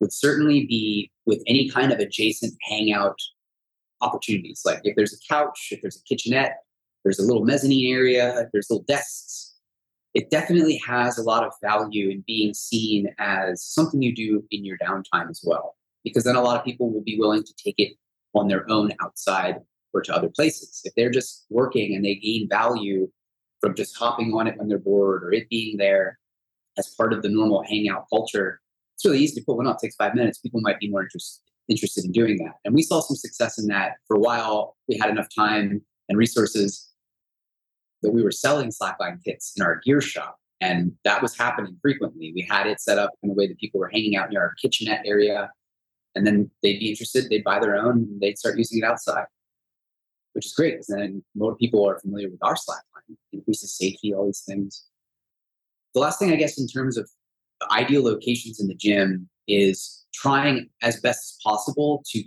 [0.00, 3.18] would certainly be with any kind of adjacent hangout
[4.00, 4.62] opportunities.
[4.64, 6.56] Like if there's a couch if there's a kitchenette
[7.04, 9.54] there's a little mezzanine area, there's little desks.
[10.14, 14.64] It definitely has a lot of value in being seen as something you do in
[14.64, 17.74] your downtime as well, because then a lot of people will be willing to take
[17.78, 17.94] it
[18.34, 19.56] on their own outside
[19.92, 20.80] or to other places.
[20.84, 23.08] If they're just working and they gain value
[23.60, 26.18] from just hopping on it when they're bored or it being there
[26.78, 28.60] as part of the normal hangout culture,
[28.94, 29.76] it's really easy to put one up.
[29.76, 30.38] It takes five minutes.
[30.38, 32.54] People might be more interested interested in doing that.
[32.64, 34.76] And we saw some success in that for a while.
[34.88, 36.90] We had enough time and resources
[38.04, 40.36] that we were selling slackline kits in our gear shop.
[40.60, 42.32] And that was happening frequently.
[42.34, 44.54] We had it set up in a way that people were hanging out near our
[44.60, 45.50] kitchenette area.
[46.14, 49.26] And then they'd be interested, they'd buy their own, and they'd start using it outside,
[50.32, 54.26] which is great because then more people are familiar with our slackline, increases safety, all
[54.26, 54.84] these things.
[55.92, 57.10] The last thing, I guess, in terms of
[57.70, 62.22] ideal locations in the gym is trying as best as possible to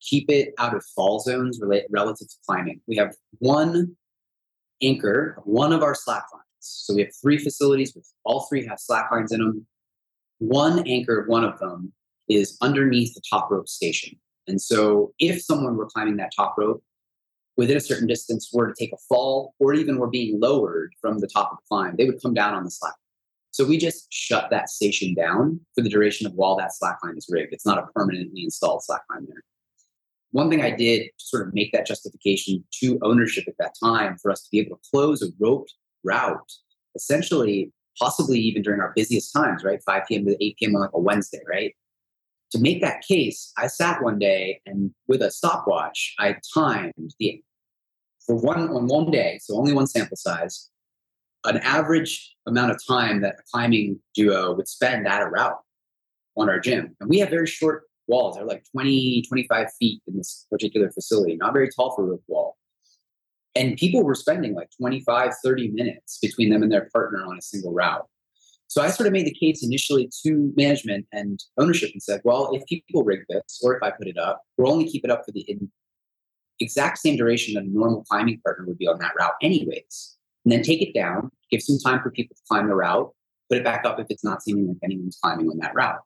[0.00, 2.80] keep it out of fall zones relative to climbing.
[2.88, 3.94] We have one
[4.82, 6.44] anchor one of our slack lines.
[6.60, 9.66] So we have three facilities with all three have slack lines in them.
[10.38, 11.92] One anchor, one of them
[12.28, 14.18] is underneath the top rope station.
[14.46, 16.82] And so if someone were climbing that top rope
[17.56, 21.18] within a certain distance were to take a fall or even were being lowered from
[21.18, 22.94] the top of the climb, they would come down on the slack.
[23.50, 27.18] So we just shut that station down for the duration of while that slack line
[27.18, 27.52] is rigged.
[27.52, 29.42] It's not a permanently installed slack line there
[30.32, 34.16] one thing I did to sort of make that justification to ownership at that time
[34.20, 35.74] for us to be able to close a roped
[36.04, 36.52] route,
[36.94, 39.80] essentially, possibly even during our busiest times, right?
[39.84, 40.26] 5 p.m.
[40.26, 40.74] to 8 p.m.
[40.74, 41.74] on like a Wednesday, right?
[42.52, 47.42] To make that case, I sat one day and with a stopwatch, I timed the
[48.26, 50.70] for one on one day, so only one sample size,
[51.44, 55.58] an average amount of time that a climbing duo would spend at a route
[56.36, 56.94] on our gym.
[57.00, 58.36] And we have very short walls.
[58.36, 62.20] They're like 20, 25 feet in this particular facility, not very tall for a roof
[62.28, 62.56] wall.
[63.54, 67.42] And people were spending like 25, 30 minutes between them and their partner on a
[67.42, 68.06] single route.
[68.68, 72.50] So I sort of made the case initially to management and ownership and said, well,
[72.54, 75.24] if people rig this or if I put it up, we'll only keep it up
[75.26, 75.44] for the
[76.60, 80.16] exact same duration that a normal climbing partner would be on that route, anyways.
[80.44, 83.10] And then take it down, give some time for people to climb the route,
[83.50, 86.00] put it back up if it's not seeming like anyone's climbing on that route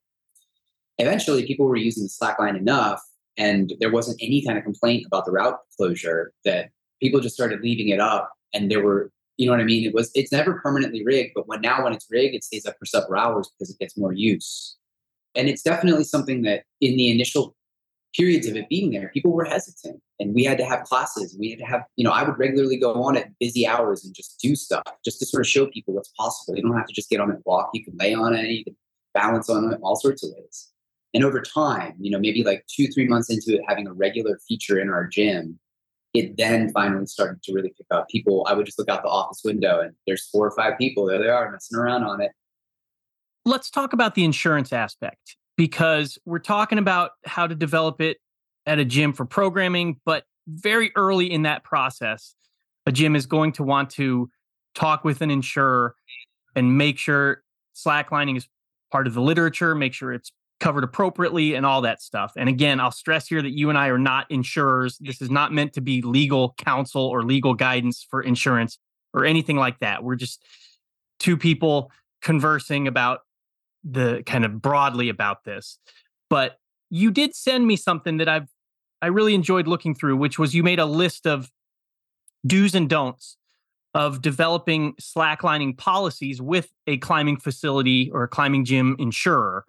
[0.99, 3.01] eventually people were using the slackline enough
[3.37, 6.71] and there wasn't any kind of complaint about the route closure that
[7.01, 9.87] people just started leaving it up and there were you know what i mean?
[9.87, 12.77] It was it's never permanently rigged but when now when it's rigged it stays up
[12.79, 14.77] for several hours because it gets more use.
[15.35, 17.55] And it's definitely something that in the initial
[18.17, 21.51] periods of it being there people were hesitant and we had to have classes we
[21.51, 24.39] had to have you know i would regularly go on at busy hours and just
[24.41, 26.57] do stuff just to sort of show people what's possible.
[26.57, 28.65] You don't have to just get on and walk you can lay on it you
[28.65, 28.75] can
[29.13, 30.71] balance on it all sorts of ways
[31.17, 34.39] and over time, you know, maybe like two, three months into it, having a regular
[34.47, 35.59] feature in our gym,
[36.13, 38.07] it then finally started to really pick up.
[38.11, 41.07] People, I would just look out the office window and there's four or five people,
[41.07, 42.33] there they are messing around on it.
[43.47, 48.19] Let's talk about the insurance aspect because we're talking about how to develop it
[48.67, 52.35] at a gym for programming, but very early in that process,
[52.85, 54.29] a gym is going to want to
[54.75, 55.95] talk with an insurer
[56.55, 57.43] and make sure
[57.75, 58.47] slacklining is
[58.93, 62.33] part of the literature, make sure it's covered appropriately and all that stuff.
[62.37, 64.99] And again, I'll stress here that you and I are not insurers.
[64.99, 68.79] This is not meant to be legal counsel or legal guidance for insurance
[69.13, 70.03] or anything like that.
[70.03, 70.45] We're just
[71.19, 71.93] two people
[72.23, 73.21] conversing about
[73.85, 75.79] the kind of broadly about this.
[76.29, 76.59] But
[76.91, 78.49] you did send me something that I've
[79.03, 81.51] I really enjoyed looking through, which was you made a list of
[82.47, 83.37] do's and don'ts
[83.95, 89.65] of developing slacklining policies with a climbing facility or a climbing gym insurer.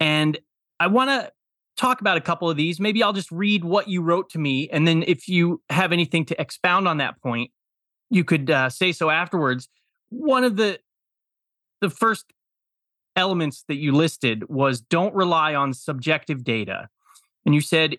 [0.00, 0.38] And
[0.78, 1.32] I want to
[1.76, 2.80] talk about a couple of these.
[2.80, 4.68] Maybe I'll just read what you wrote to me.
[4.70, 7.50] And then if you have anything to expound on that point,
[8.10, 9.68] you could uh, say so afterwards.
[10.08, 10.80] One of the
[11.80, 12.24] the first
[13.16, 16.88] elements that you listed was don't rely on subjective data.
[17.44, 17.96] And you said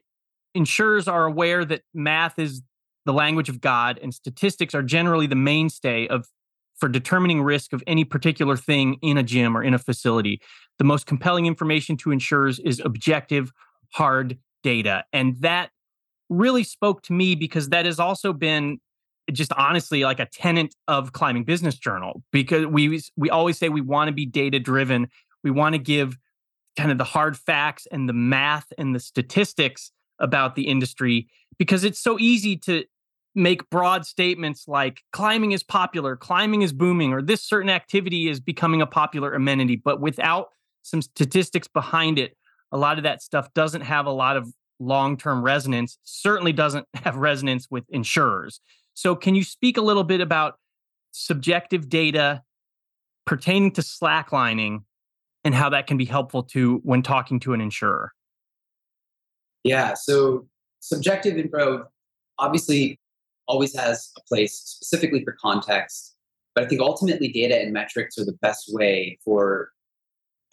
[0.56, 2.62] insurers are aware that math is
[3.06, 6.28] the language of God and statistics are generally the mainstay of
[6.76, 10.40] for determining risk of any particular thing in a gym or in a facility.
[10.78, 13.52] The most compelling information to insurers is objective,
[13.94, 15.06] hard data.
[15.14, 15.72] And that
[16.30, 18.80] really spoke to me because that has also been
[19.32, 23.82] just honestly like a tenant of climbing business journal because we we always say we
[23.82, 25.10] want to be data driven
[25.44, 26.18] we want to give
[26.78, 31.84] kind of the hard facts and the math and the statistics about the industry because
[31.84, 32.86] it's so easy to
[33.38, 36.16] make broad statements like climbing is popular.
[36.16, 39.76] Climbing is booming or this certain activity is becoming a popular amenity.
[39.76, 40.50] But without
[40.88, 42.36] some statistics behind it
[42.72, 47.16] a lot of that stuff doesn't have a lot of long-term resonance certainly doesn't have
[47.16, 48.62] resonance with insurers
[48.98, 50.56] so, can you speak a little bit about
[51.12, 52.42] subjective data
[53.28, 54.86] pertaining to slacklining
[55.44, 58.12] and how that can be helpful to when talking to an insurer?
[59.64, 60.48] Yeah, so
[60.80, 61.86] subjective info
[62.40, 63.00] obviously
[63.48, 66.16] always has a place specifically for context,
[66.56, 69.70] but I think ultimately data and metrics are the best way for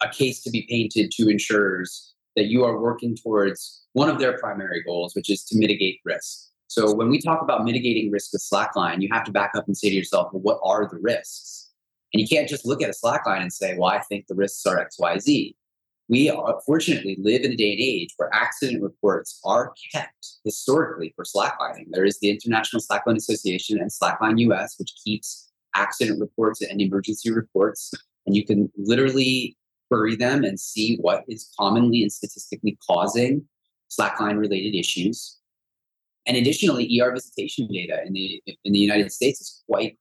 [0.01, 4.37] a case to be painted to insurers that you are working towards one of their
[4.37, 6.49] primary goals, which is to mitigate risk.
[6.67, 9.77] So when we talk about mitigating risk with slackline, you have to back up and
[9.77, 11.69] say to yourself, well, what are the risks?
[12.13, 14.65] And you can't just look at a slackline and say, well, I think the risks
[14.65, 15.55] are X, Y, Z.
[16.07, 16.31] We
[16.65, 21.85] fortunately live in a day and age where accident reports are kept historically for slacklining.
[21.89, 27.31] There is the International Slackline Association and Slackline US, which keeps accident reports and emergency
[27.31, 27.91] reports.
[28.25, 29.57] And you can literally
[29.89, 33.45] query them and see what is commonly and statistically causing
[33.89, 35.37] slackline related issues.
[36.27, 39.97] And additionally, ER visitation data in the in the United States is quite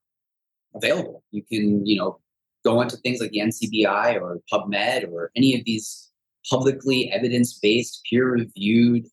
[0.74, 1.22] available.
[1.30, 2.18] You can, you know,
[2.64, 6.10] go into things like the NCBI or PubMed or any of these
[6.48, 9.06] publicly evidence-based, peer-reviewed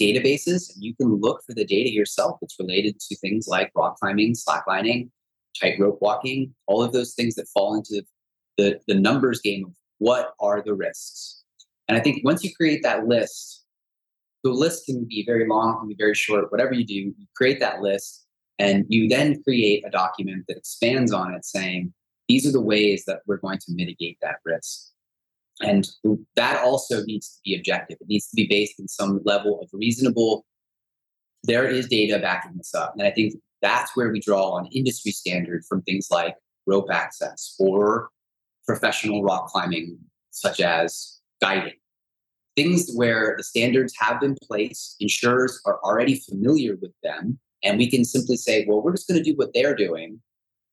[0.00, 3.96] databases, and you can look for the data yourself that's related to things like rock
[3.98, 5.08] climbing, slacklining,
[5.60, 8.02] tightrope walking, all of those things that fall into
[8.58, 11.42] the, the numbers game of what are the risks.
[11.88, 13.64] And I think once you create that list,
[14.44, 17.60] the list can be very long, can be very short, whatever you do, you create
[17.60, 18.26] that list
[18.58, 21.92] and you then create a document that expands on it saying,
[22.28, 24.88] these are the ways that we're going to mitigate that risk.
[25.60, 25.88] And
[26.34, 27.98] that also needs to be objective.
[28.00, 30.44] It needs to be based in some level of reasonable,
[31.44, 32.94] there is data backing this up.
[32.96, 36.34] And I think that's where we draw on industry standard from things like
[36.66, 38.10] rope access or
[38.66, 39.98] professional rock climbing,
[40.30, 41.74] such as guiding
[42.56, 47.88] things where the standards have been placed, insurers are already familiar with them, and we
[47.88, 50.20] can simply say, well, we're just going to do what they're doing.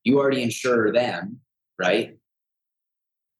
[0.03, 1.39] You already insure them,
[1.77, 2.17] right?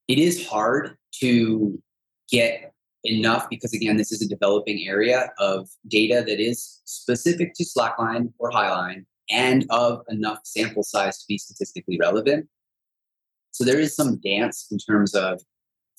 [0.08, 1.82] It is hard to
[2.30, 2.74] get
[3.06, 8.32] enough because, again, this is a developing area of data that is specific to slackline
[8.40, 12.48] or highline and of enough sample size to be statistically relevant.
[13.54, 15.42] So there is some dance in terms of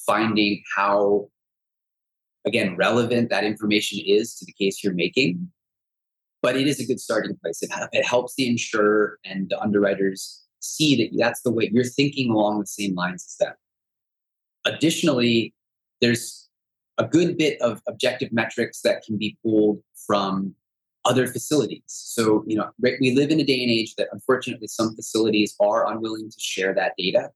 [0.06, 1.28] finding how
[2.44, 5.50] again, relevant that information is to the case you're making.
[6.42, 7.62] But it is a good starting place.
[7.62, 12.30] It, it helps the insurer and the underwriters see that that's the way you're thinking
[12.30, 13.54] along the same lines as them.
[14.66, 15.54] Additionally,
[16.00, 16.48] there's
[16.98, 20.54] a good bit of objective metrics that can be pulled from
[21.06, 21.82] other facilities.
[21.86, 25.90] So, you know, we live in a day and age that unfortunately some facilities are
[25.90, 27.30] unwilling to share that data.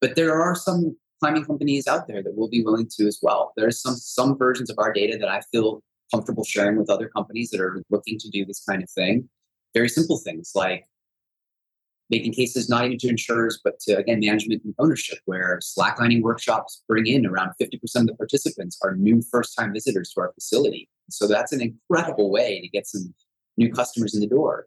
[0.00, 3.52] But there are some climbing companies out there that will be willing to as well.
[3.56, 5.82] There's some some versions of our data that I feel
[6.12, 9.28] comfortable sharing with other companies that are looking to do this kind of thing.
[9.74, 10.84] Very simple things like
[12.08, 16.82] making cases not even to insurers, but to again management and ownership, where slacklining workshops
[16.88, 20.88] bring in around 50% of the participants are new first-time visitors to our facility.
[21.10, 23.14] So that's an incredible way to get some
[23.56, 24.66] new customers in the door.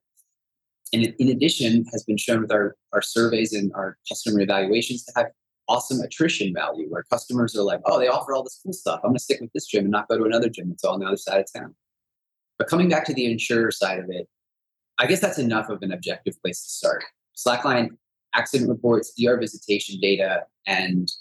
[0.93, 5.13] And in addition, has been shown with our, our surveys and our customer evaluations to
[5.15, 5.27] have
[5.67, 8.99] awesome attrition value where customers are like, oh, they offer all this cool stuff.
[9.03, 10.93] I'm going to stick with this gym and not go to another gym that's all
[10.93, 11.73] on the other side of town.
[12.57, 14.27] But coming back to the insurer side of it,
[14.99, 17.03] I guess that's enough of an objective place to start.
[17.35, 17.89] Slackline
[18.35, 21.11] accident reports, ER visitation data, and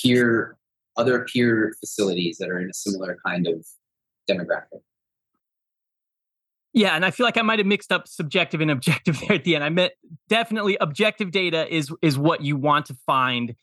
[0.00, 0.58] peer
[0.96, 3.64] other peer facilities that are in a similar kind of
[4.28, 4.82] demographic.
[6.74, 9.44] Yeah, and I feel like I might have mixed up subjective and objective there at
[9.44, 9.64] the end.
[9.64, 9.92] I meant
[10.28, 13.54] definitely objective data is is what you want to find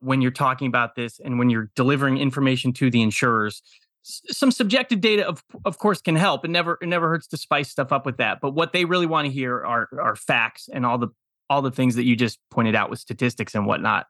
[0.00, 3.62] when you're talking about this and when you're delivering information to the insurers.
[4.06, 6.44] S- some subjective data of of course can help.
[6.44, 8.40] It never it never hurts to spice stuff up with that.
[8.40, 11.08] But what they really want to hear are are facts and all the
[11.50, 14.06] all the things that you just pointed out with statistics and whatnot.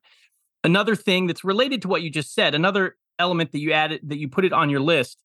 [0.65, 4.19] Another thing that's related to what you just said, another element that you added that
[4.19, 5.23] you put it on your list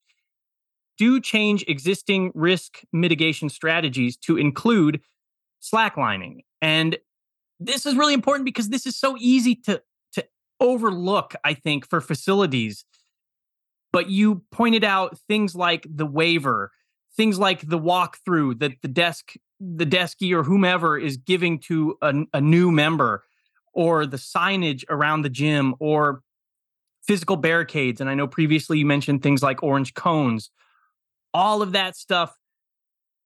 [1.04, 5.02] do change existing risk mitigation strategies to include
[5.62, 6.46] slacklining.
[6.62, 6.98] And
[7.60, 9.82] this is really important because this is so easy to,
[10.14, 10.26] to
[10.62, 12.86] overlook, I think, for facilities.
[13.92, 16.72] But you pointed out things like the waiver,
[17.18, 22.14] things like the walkthrough that the desk, the deskie or whomever is giving to a,
[22.34, 23.26] a new member,
[23.74, 26.22] or the signage around the gym, or
[27.06, 28.00] physical barricades.
[28.00, 30.50] And I know previously you mentioned things like orange cones
[31.34, 32.36] all of that stuff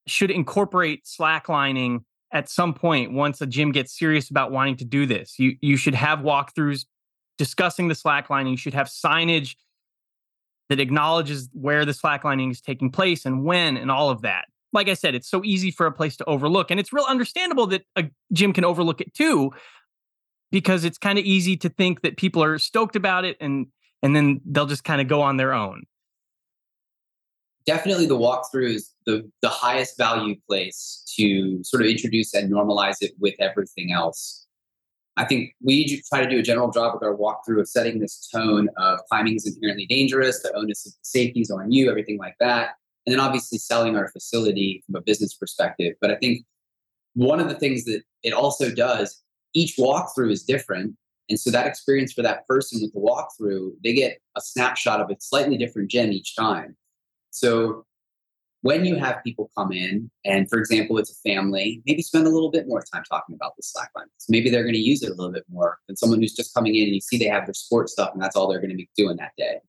[0.08, 2.00] should incorporate slacklining
[2.32, 5.38] at some point once a gym gets serious about wanting to do this.
[5.38, 6.86] You you should have walkthroughs
[7.38, 8.52] discussing the slacklining.
[8.52, 9.56] You should have signage
[10.70, 14.46] that acknowledges where the slacklining is taking place and when and all of that.
[14.74, 16.72] Like I said, it's so easy for a place to overlook.
[16.72, 19.52] And it's real understandable that a gym can overlook it too,
[20.52, 23.68] because it's kind of easy to think that people are stoked about it and
[24.04, 25.84] and then they'll just kind of go on their own
[27.68, 32.96] definitely the walkthrough is the, the highest value place to sort of introduce and normalize
[33.02, 34.46] it with everything else.
[35.18, 38.30] I think we try to do a general job with our walkthrough of setting this
[38.34, 42.36] tone of climbing is inherently dangerous, the onus of safety is on you, everything like
[42.40, 42.72] that.
[43.06, 45.96] And then obviously selling our facility from a business perspective.
[46.02, 46.46] But I think
[47.16, 49.22] one of the things that it also does,
[49.54, 50.96] each walkthrough is different.
[51.30, 55.10] And so that experience for that person with the walkthrough, they get a snapshot of
[55.10, 56.78] a slightly different gym each time.
[57.38, 57.86] So
[58.62, 62.32] when you have people come in, and for example, it's a family, maybe spend a
[62.32, 64.08] little bit more time talking about the slackline.
[64.18, 66.54] So maybe they're going to use it a little bit more than someone who's just
[66.54, 68.72] coming in and you see they have their sports stuff and that's all they're going
[68.72, 69.60] to be doing that day.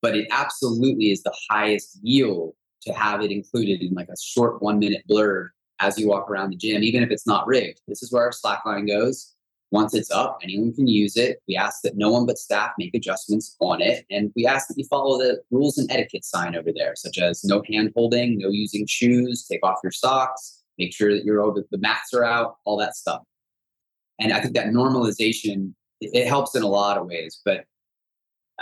[0.00, 4.60] But it absolutely is the highest yield to have it included in like a short
[4.60, 7.80] one minute blurb as you walk around the gym, even if it's not rigged.
[7.86, 9.34] This is where our slackline goes.
[9.72, 11.40] Once it's up, anyone can use it.
[11.48, 14.04] We ask that no one but staff make adjustments on it.
[14.10, 17.42] And we ask that you follow the rules and etiquette sign over there, such as
[17.42, 21.64] no hand holding, no using shoes, take off your socks, make sure that your over
[21.70, 23.22] the mats are out, all that stuff.
[24.20, 27.64] And I think that normalization, it helps in a lot of ways, but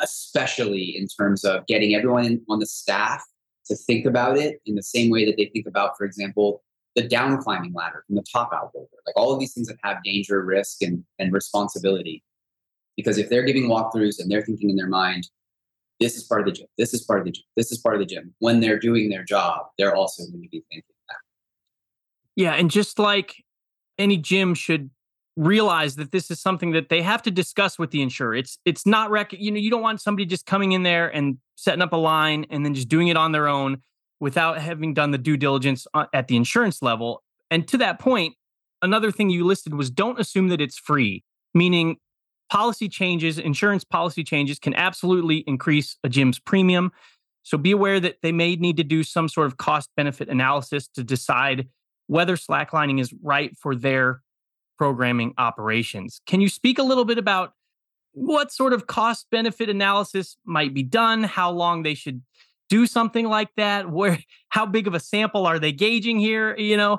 [0.01, 3.23] especially in terms of getting everyone on the staff
[3.67, 6.63] to think about it in the same way that they think about, for example,
[6.97, 9.77] the down climbing ladder from the top out boulder, like all of these things that
[9.83, 12.23] have danger, risk, and, and responsibility.
[12.97, 15.29] Because if they're giving walkthroughs and they're thinking in their mind,
[16.01, 17.95] this is part of the gym, this is part of the gym, this is part
[17.95, 21.17] of the gym, when they're doing their job, they're also going to be thinking that.
[22.37, 22.53] Yeah.
[22.55, 23.45] And just like
[23.99, 24.91] any gym should
[25.37, 28.35] realize that this is something that they have to discuss with the insurer.
[28.35, 31.39] It's it's not rec- you know, you don't want somebody just coming in there and
[31.57, 33.83] setting up a line and then just doing it on their own
[34.21, 37.23] without having done the due diligence at the insurance level.
[37.51, 38.35] And to that point,
[38.83, 41.97] another thing you listed was don't assume that it's free, meaning
[42.51, 46.93] policy changes, insurance policy changes can absolutely increase a gym's premium.
[47.43, 50.89] So be aware that they may need to do some sort of cost benefit analysis
[50.89, 51.69] to decide
[52.07, 54.23] whether slacklining is right for their
[54.77, 56.21] programming operations.
[56.27, 57.55] Can you speak a little bit about
[58.13, 62.23] what sort of cost benefit analysis might be done, how long they should
[62.71, 63.91] do something like that?
[63.91, 64.19] Where
[64.49, 66.57] how big of a sample are they gauging here?
[66.57, 66.99] You know?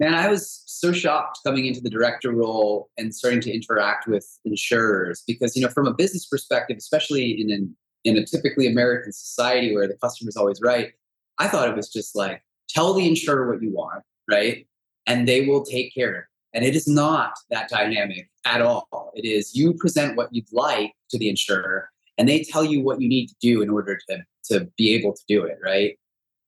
[0.00, 4.26] Man, I was so shocked coming into the director role and starting to interact with
[4.44, 9.12] insurers because, you know, from a business perspective, especially in an in a typically American
[9.12, 10.92] society where the customer's always right,
[11.38, 14.66] I thought it was just like tell the insurer what you want, right?
[15.06, 16.24] And they will take care of it.
[16.54, 19.12] And it is not that dynamic at all.
[19.14, 23.00] It is you present what you'd like to the insurer and they tell you what
[23.00, 25.98] you need to do in order to, to be able to do it, right?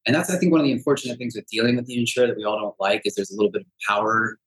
[0.07, 2.37] And that's, I think, one of the unfortunate things with dealing with the insurer that
[2.37, 4.39] we all don't like is there's a little bit of power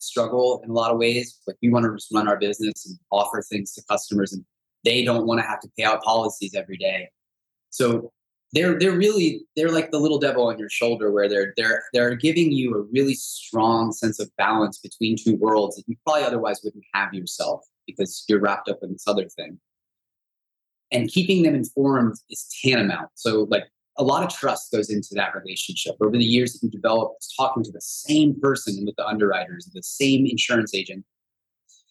[0.00, 1.38] struggle in a lot of ways.
[1.46, 4.44] Like we want to just run our business and offer things to customers, and
[4.84, 7.08] they don't want to have to pay out policies every day.
[7.70, 8.12] So
[8.52, 12.16] they're they're really they're like the little devil on your shoulder, where they're they're they're
[12.16, 16.60] giving you a really strong sense of balance between two worlds that you probably otherwise
[16.64, 19.60] wouldn't have yourself because you're wrapped up in this other thing
[20.92, 23.08] and keeping them informed is tantamount.
[23.14, 23.64] So, like
[23.98, 27.62] a lot of trust goes into that relationship over the years that you develop talking
[27.62, 31.04] to the same person with the underwriters, the same insurance agent.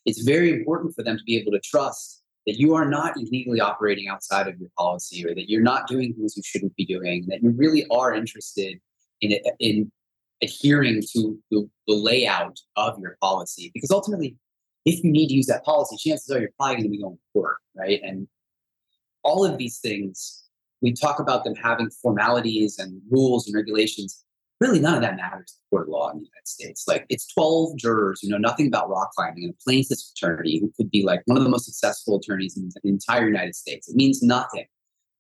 [0.06, 3.60] It's very important for them to be able to trust that you are not illegally
[3.60, 7.26] operating outside of your policy or that you're not doing things you shouldn't be doing,
[7.28, 8.80] that you really are interested
[9.22, 9.92] in, in
[10.42, 13.70] adhering to the, the layout of your policy.
[13.74, 14.36] Because ultimately,
[14.86, 17.16] if you need to use that policy, chances are you're probably going to be going
[17.16, 18.00] to court, right?
[18.04, 18.28] And
[19.24, 20.44] all of these things,
[20.82, 24.24] we talk about them having formalities and rules and regulations
[24.60, 26.86] really none of that matters in court of law in the United States.
[26.88, 30.72] Like it's 12 jurors who know nothing about rock climbing and a plaintiff's attorney who
[30.76, 33.88] could be like one of the most successful attorneys in the entire United States.
[33.88, 34.66] It means nothing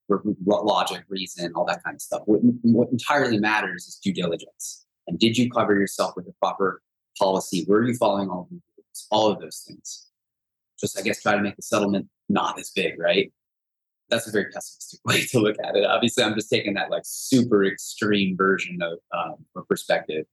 [0.07, 2.23] for logic, reason, all that kind of stuff.
[2.25, 4.85] What, what entirely matters is due diligence.
[5.07, 6.81] And did you cover yourself with the proper
[7.17, 7.65] policy?
[7.67, 9.07] Were you following all the rules?
[9.11, 10.07] All of those things.
[10.79, 13.31] Just, I guess, try to make the settlement not as big, right?
[14.09, 15.85] That's a very pessimistic way to look at it.
[15.85, 20.25] Obviously, I'm just taking that like super extreme version of um, perspective.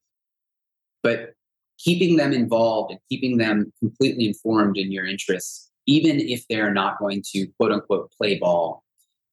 [1.02, 1.34] But
[1.78, 6.98] keeping them involved and keeping them completely informed in your interests, even if they're not
[6.98, 8.82] going to quote unquote play ball,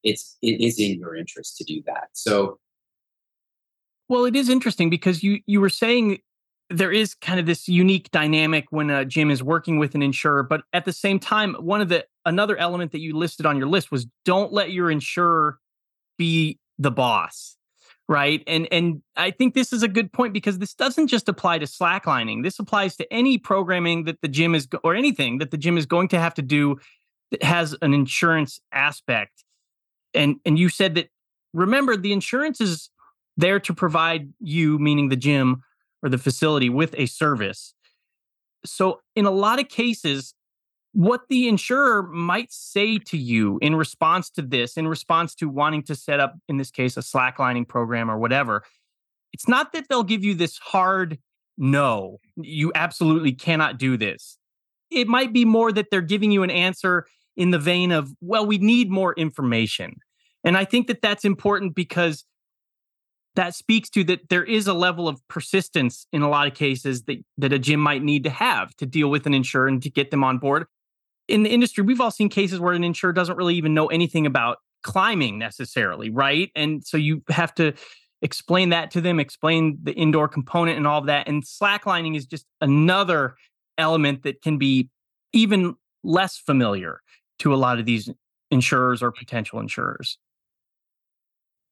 [0.04, 2.10] it's it is in your interest to do that.
[2.14, 2.60] So
[4.10, 6.20] well, it is interesting because you you were saying
[6.74, 10.44] there is kind of this unique dynamic when a gym is working with an insurer,
[10.44, 13.68] but at the same time, one of the another element that you listed on your
[13.68, 15.60] list was don't let your insurer
[16.18, 17.58] be the boss
[18.10, 18.44] right?
[18.48, 21.66] And and i think this is a good point because this doesn't just apply to
[21.66, 22.44] slacklining.
[22.44, 25.86] This applies to any programming that the gym is or anything that the gym is
[25.86, 26.78] going to have to do
[27.32, 29.44] that has an insurance aspect.
[30.14, 31.10] And and you said that
[31.54, 32.90] remember the insurance is
[33.38, 35.64] there to provide you meaning the gym
[36.04, 37.74] or the facility with a service
[38.66, 40.34] so in a lot of cases
[40.94, 45.82] what the insurer might say to you in response to this, in response to wanting
[45.84, 48.64] to set up, in this case, a slacklining program or whatever.
[49.34, 51.18] It's not that they'll give you this hard
[51.58, 54.38] no, you absolutely cannot do this.
[54.90, 57.06] It might be more that they're giving you an answer
[57.38, 59.98] in the vein of, well, we need more information.
[60.44, 62.26] And I think that that's important because
[63.36, 67.04] that speaks to that there is a level of persistence in a lot of cases
[67.04, 69.90] that, that a gym might need to have to deal with an insurer and to
[69.90, 70.66] get them on board
[71.28, 74.26] in the industry, we've all seen cases where an insurer doesn't really even know anything
[74.26, 76.52] about climbing necessarily, right?
[76.56, 77.74] And so you have to
[78.22, 81.28] explain that to them, explain the indoor component and all of that.
[81.28, 83.36] And slacklining is just another
[83.78, 84.90] element that can be
[85.32, 87.00] even less familiar
[87.40, 88.10] to a lot of these
[88.52, 90.18] insurers or potential insurers.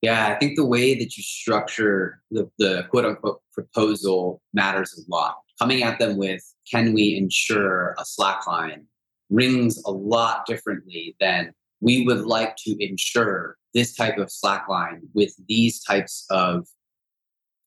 [0.01, 5.11] Yeah, I think the way that you structure the, the quote unquote proposal matters a
[5.11, 5.37] lot.
[5.59, 8.85] Coming at them with, can we insure a slackline
[9.29, 15.33] rings a lot differently than we would like to insure this type of slackline with
[15.47, 16.67] these types of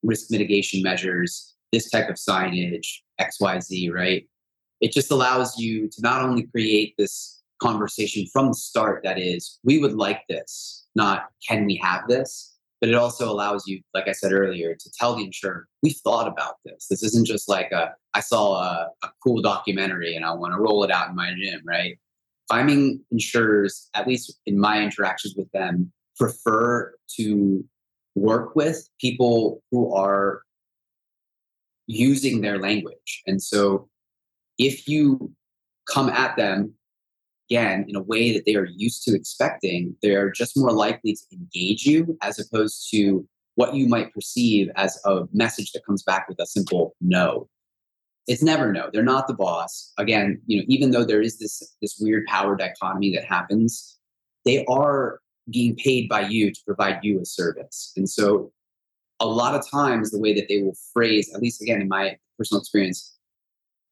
[0.03, 4.29] risk mitigation measures, this type of signage, XYZ, right?
[4.81, 9.59] It just allows you to not only create this conversation from the start that is,
[9.65, 12.55] we would like this, not can we have this?
[12.85, 16.29] but it also allows you, like I said earlier, to tell the insurer, we thought
[16.29, 16.87] about this.
[16.91, 20.61] This isn't just like a, I saw a, a cool documentary and I want to
[20.61, 21.99] roll it out in my gym, right?
[22.47, 27.65] Finding insurers, at least in my interactions with them, prefer to
[28.15, 30.43] work with people who are
[31.87, 33.23] using their language.
[33.27, 33.89] And so
[34.59, 35.33] if you
[35.89, 36.75] come at them
[37.55, 41.23] again in a way that they are used to expecting, they're just more likely to
[41.33, 46.29] engage you as opposed to what you might perceive as a message that comes back
[46.29, 47.49] with a simple no.
[48.27, 48.89] It's never no.
[48.93, 49.93] They're not the boss.
[49.99, 53.99] Again, you know, even though there is this this weird power dichotomy that happens,
[54.45, 55.21] they are
[55.53, 57.93] being paid by you to provide you a service.
[57.97, 58.51] And so
[59.21, 62.17] a lot of times the way that they will phrase, at least again in my
[62.39, 63.17] personal experience,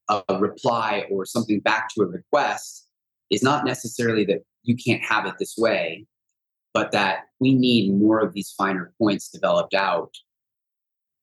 [0.08, 2.81] a reply or something back to a request
[3.32, 6.06] is not necessarily that you can't have it this way,
[6.74, 10.14] but that we need more of these finer points developed out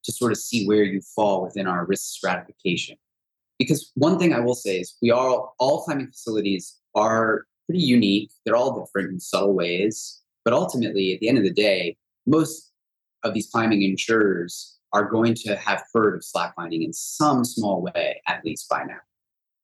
[0.04, 2.98] to sort of see where you fall within our risk stratification.
[3.60, 8.32] Because one thing I will say is we are all climbing facilities are pretty unique.
[8.44, 10.22] They're all different in subtle ways.
[10.44, 12.72] But ultimately, at the end of the day, most
[13.24, 18.22] of these climbing insurers are going to have heard of slacklining in some small way,
[18.28, 18.98] at least by now.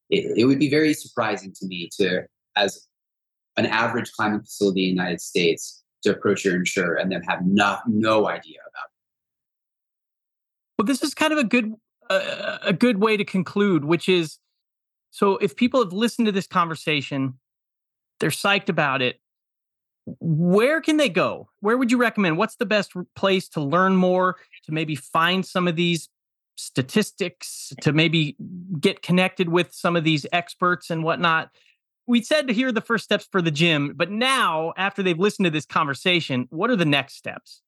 [0.10, 2.88] It, it would be very surprising to me to as
[3.58, 7.40] an average climbing facility in the United States to approach your insurer and then have
[7.46, 8.96] no, no idea about it.
[10.78, 11.74] Well, this is kind of a good
[12.10, 14.38] uh, a good way to conclude, which is
[15.10, 17.40] so if people have listened to this conversation,
[18.20, 19.20] they're psyched about it.
[20.20, 21.50] Where can they go?
[21.62, 22.38] Where would you recommend?
[22.38, 26.10] What's the best place to learn more, to maybe find some of these
[26.58, 28.36] statistics, to maybe
[28.80, 31.50] get connected with some of these experts and whatnot?
[32.08, 35.46] We said to hear the first steps for the gym, but now after they've listened
[35.46, 37.62] to this conversation, what are the next steps?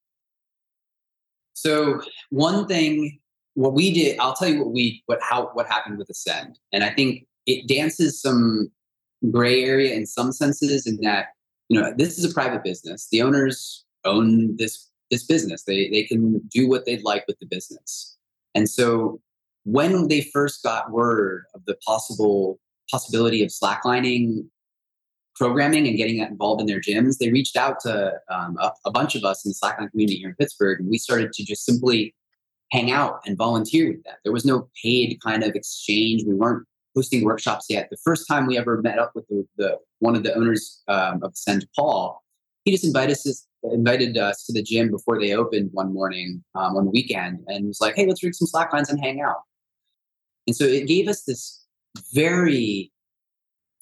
[1.53, 3.19] So one thing,
[3.55, 6.83] what we did, I'll tell you what we, what how, what happened with Ascend, and
[6.83, 8.69] I think it dances some
[9.31, 11.29] gray area in some senses in that
[11.69, 13.07] you know this is a private business.
[13.11, 15.63] The owners own this this business.
[15.63, 18.15] They they can do what they'd like with the business,
[18.53, 19.19] and so
[19.63, 22.59] when they first got word of the possible
[22.91, 24.45] possibility of slacklining
[25.35, 29.15] programming and getting involved in their gyms, they reached out to um, a, a, bunch
[29.15, 32.15] of us in the slackline community here in Pittsburgh, and we started to just simply
[32.71, 34.15] hang out and volunteer with them.
[34.23, 36.23] There was no paid kind of exchange.
[36.25, 36.65] We weren't
[36.95, 37.87] hosting workshops yet.
[37.91, 41.21] The first time we ever met up with the, the one of the owners um,
[41.23, 42.23] of Ascend, Paul,
[42.65, 46.75] he just invited us invited us to the gym before they opened one morning um,
[46.77, 49.41] on the weekend and was like, "Hey, let's rig some slacklines and hang out."
[50.47, 51.56] And so it gave us this
[52.13, 52.91] very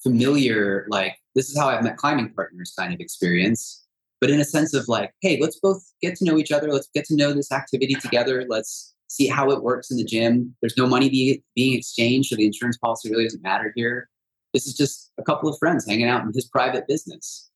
[0.02, 3.84] familiar, like, this is how I've met climbing partners kind of experience,
[4.20, 6.72] but in a sense of like, hey, let's both get to know each other.
[6.72, 8.44] Let's get to know this activity together.
[8.48, 10.54] Let's see how it works in the gym.
[10.60, 14.08] There's no money be, being exchanged, so the insurance policy really doesn't matter here.
[14.54, 17.50] This is just a couple of friends hanging out in his private business.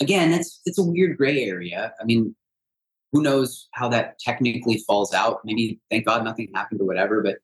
[0.00, 1.92] Again, it's it's a weird gray area.
[2.00, 2.34] I mean,
[3.12, 5.40] who knows how that technically falls out?
[5.44, 7.38] Maybe thank God nothing happened or whatever, but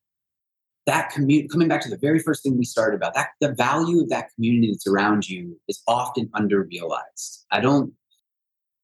[0.88, 4.00] that community coming back to the very first thing we started about that the value
[4.00, 7.44] of that community that's around you is often underrealized.
[7.50, 7.92] I don't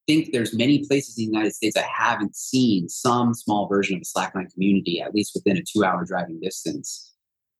[0.06, 4.02] think there's many places in the united states i haven't seen some small version of
[4.02, 7.10] a slackline community at least within a two hour driving distance.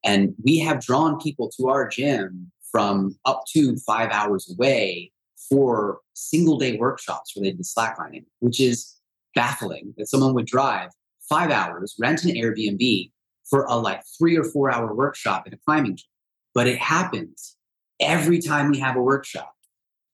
[0.04, 5.10] And we have drawn people to our gym from up to five hours away
[5.48, 8.94] for single day workshops related to slacklining which is
[9.34, 10.90] baffling that someone would drive
[11.30, 13.10] five hours rent an airbnb
[13.48, 16.06] for a like three or four hour workshop at a climbing gym.
[16.54, 17.56] But it happens
[18.00, 19.52] every time we have a workshop.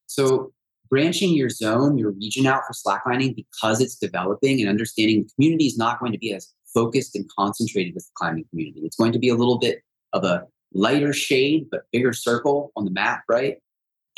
[0.07, 0.52] So
[0.89, 5.66] branching your zone, your region out for slacklining because it's developing and understanding the community
[5.66, 8.81] is not going to be as focused and concentrated as the climbing community.
[8.81, 9.82] It's going to be a little bit
[10.12, 13.59] of a lighter shade, but bigger circle on the map, right?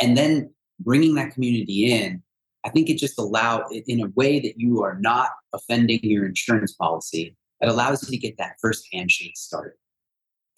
[0.00, 2.22] And then bringing that community in,
[2.64, 6.72] I think it just allow in a way that you are not offending your insurance
[6.72, 9.76] policy it allows you to get that first handshake started.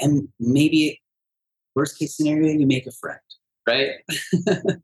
[0.00, 1.00] And maybe,
[1.74, 3.20] worst case scenario, you make a friend,
[3.68, 3.90] right?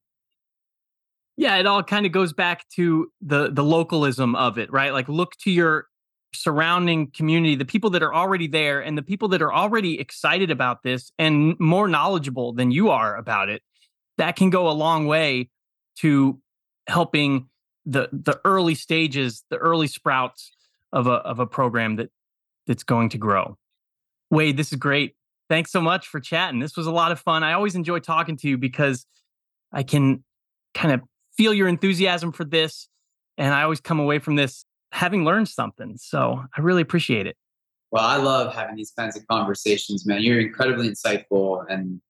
[1.36, 4.92] yeah, it all kind of goes back to the the localism of it, right?
[4.92, 5.86] Like look to your
[6.32, 10.50] surrounding community, the people that are already there and the people that are already excited
[10.50, 13.62] about this and more knowledgeable than you are about it.
[14.18, 15.48] That can go a long way
[15.98, 16.38] to
[16.86, 17.48] helping
[17.86, 20.52] the the early stages, the early sprouts
[20.92, 22.10] of a of a program that
[22.66, 23.56] that's going to grow.
[24.30, 25.16] Wade, this is great.
[25.48, 26.60] Thanks so much for chatting.
[26.60, 27.42] This was a lot of fun.
[27.42, 29.06] I always enjoy talking to you because
[29.72, 30.22] I can
[30.74, 31.00] kind of
[31.36, 32.88] feel your enthusiasm for this
[33.36, 35.96] and I always come away from this having learned something.
[35.96, 37.36] So, I really appreciate it.
[37.90, 40.22] Well, I love having these kinds of conversations, man.
[40.22, 42.00] You're incredibly insightful and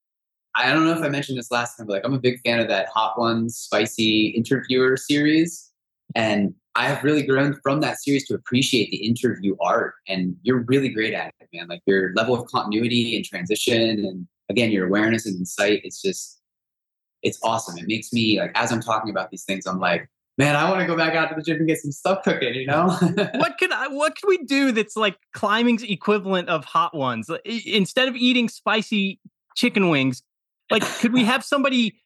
[0.55, 2.61] I don't know if I mentioned this last time, but like I'm a big fan
[2.61, 5.71] of that Hot Ones spicy interviewer series.
[6.15, 10.65] And I have really grown from that series to appreciate the interview art, and you're
[10.69, 11.69] really great at it, man.
[11.69, 15.81] Like your level of continuity and transition, and again, your awareness and insight.
[15.85, 16.41] It's just,
[17.23, 17.77] it's awesome.
[17.79, 20.81] It makes me like, as I'm talking about these things, I'm like, man, I want
[20.81, 22.55] to go back out to the gym and get some stuff cooking.
[22.55, 22.89] You know,
[23.35, 27.31] what can I, what can we do that's like climbing's equivalent of hot ones?
[27.45, 29.21] Instead of eating spicy
[29.57, 30.23] chicken wings,
[30.71, 32.01] like could we have somebody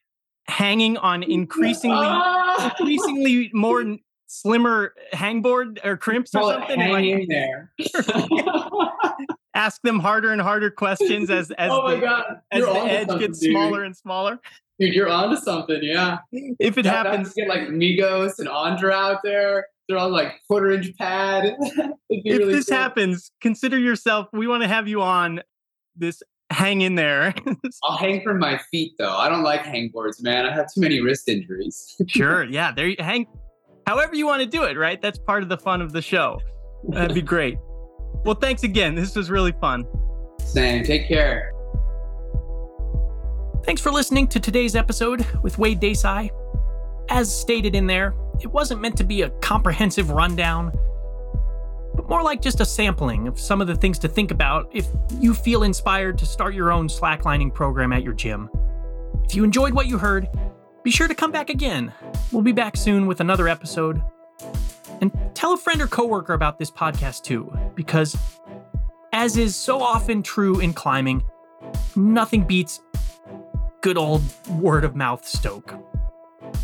[0.47, 2.75] hanging on increasingly ah!
[2.79, 3.85] increasingly more
[4.35, 6.81] slimmer hangboard or crimps or something?
[6.81, 7.73] Hang like, in there.
[9.55, 13.53] ask them harder and harder questions as as oh the, as the edge gets dude.
[13.53, 14.41] smaller and smaller.
[14.79, 16.19] Dude, you're onto something, yeah.
[16.33, 19.69] If it that, happens, get like Migos and Ondra out there.
[19.89, 21.57] They're on like quarter inch pad.
[22.09, 22.77] if really this cool.
[22.77, 24.29] happens, consider yourself.
[24.33, 25.43] We want to have you on
[25.97, 26.23] this.
[26.51, 27.35] Hang in there.
[27.85, 29.17] I'll hang from my feet though.
[29.17, 30.45] I don't like hangboards, man.
[30.45, 31.97] I have too many wrist injuries.
[32.07, 32.71] sure, yeah.
[32.71, 33.27] There, you hang
[33.87, 35.01] however you want to do it, right?
[35.01, 36.41] That's part of the fun of the show.
[36.89, 37.59] That'd be great.
[38.25, 38.95] Well, thanks again.
[38.95, 39.85] This was really fun.
[40.39, 40.85] Same.
[40.85, 41.53] Take care.
[43.65, 46.31] Thanks for listening to today's episode with Wade Desai.
[47.09, 50.71] As stated in there, it wasn't meant to be a comprehensive rundown,
[51.95, 54.87] but more like just a sampling of some of the things to think about if
[55.19, 58.51] you feel inspired to start your own slacklining program at your gym.
[59.25, 60.29] If you enjoyed what you heard,
[60.85, 61.93] be sure to come back again.
[62.31, 64.03] We'll be back soon with another episode.
[65.01, 68.17] And tell a friend or coworker about this podcast too, because
[69.13, 71.25] as is so often true in climbing,
[71.97, 72.81] nothing beats
[73.81, 75.75] good old word of mouth stoke.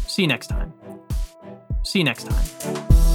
[0.06, 0.72] See you next time.
[1.82, 3.09] See you next time.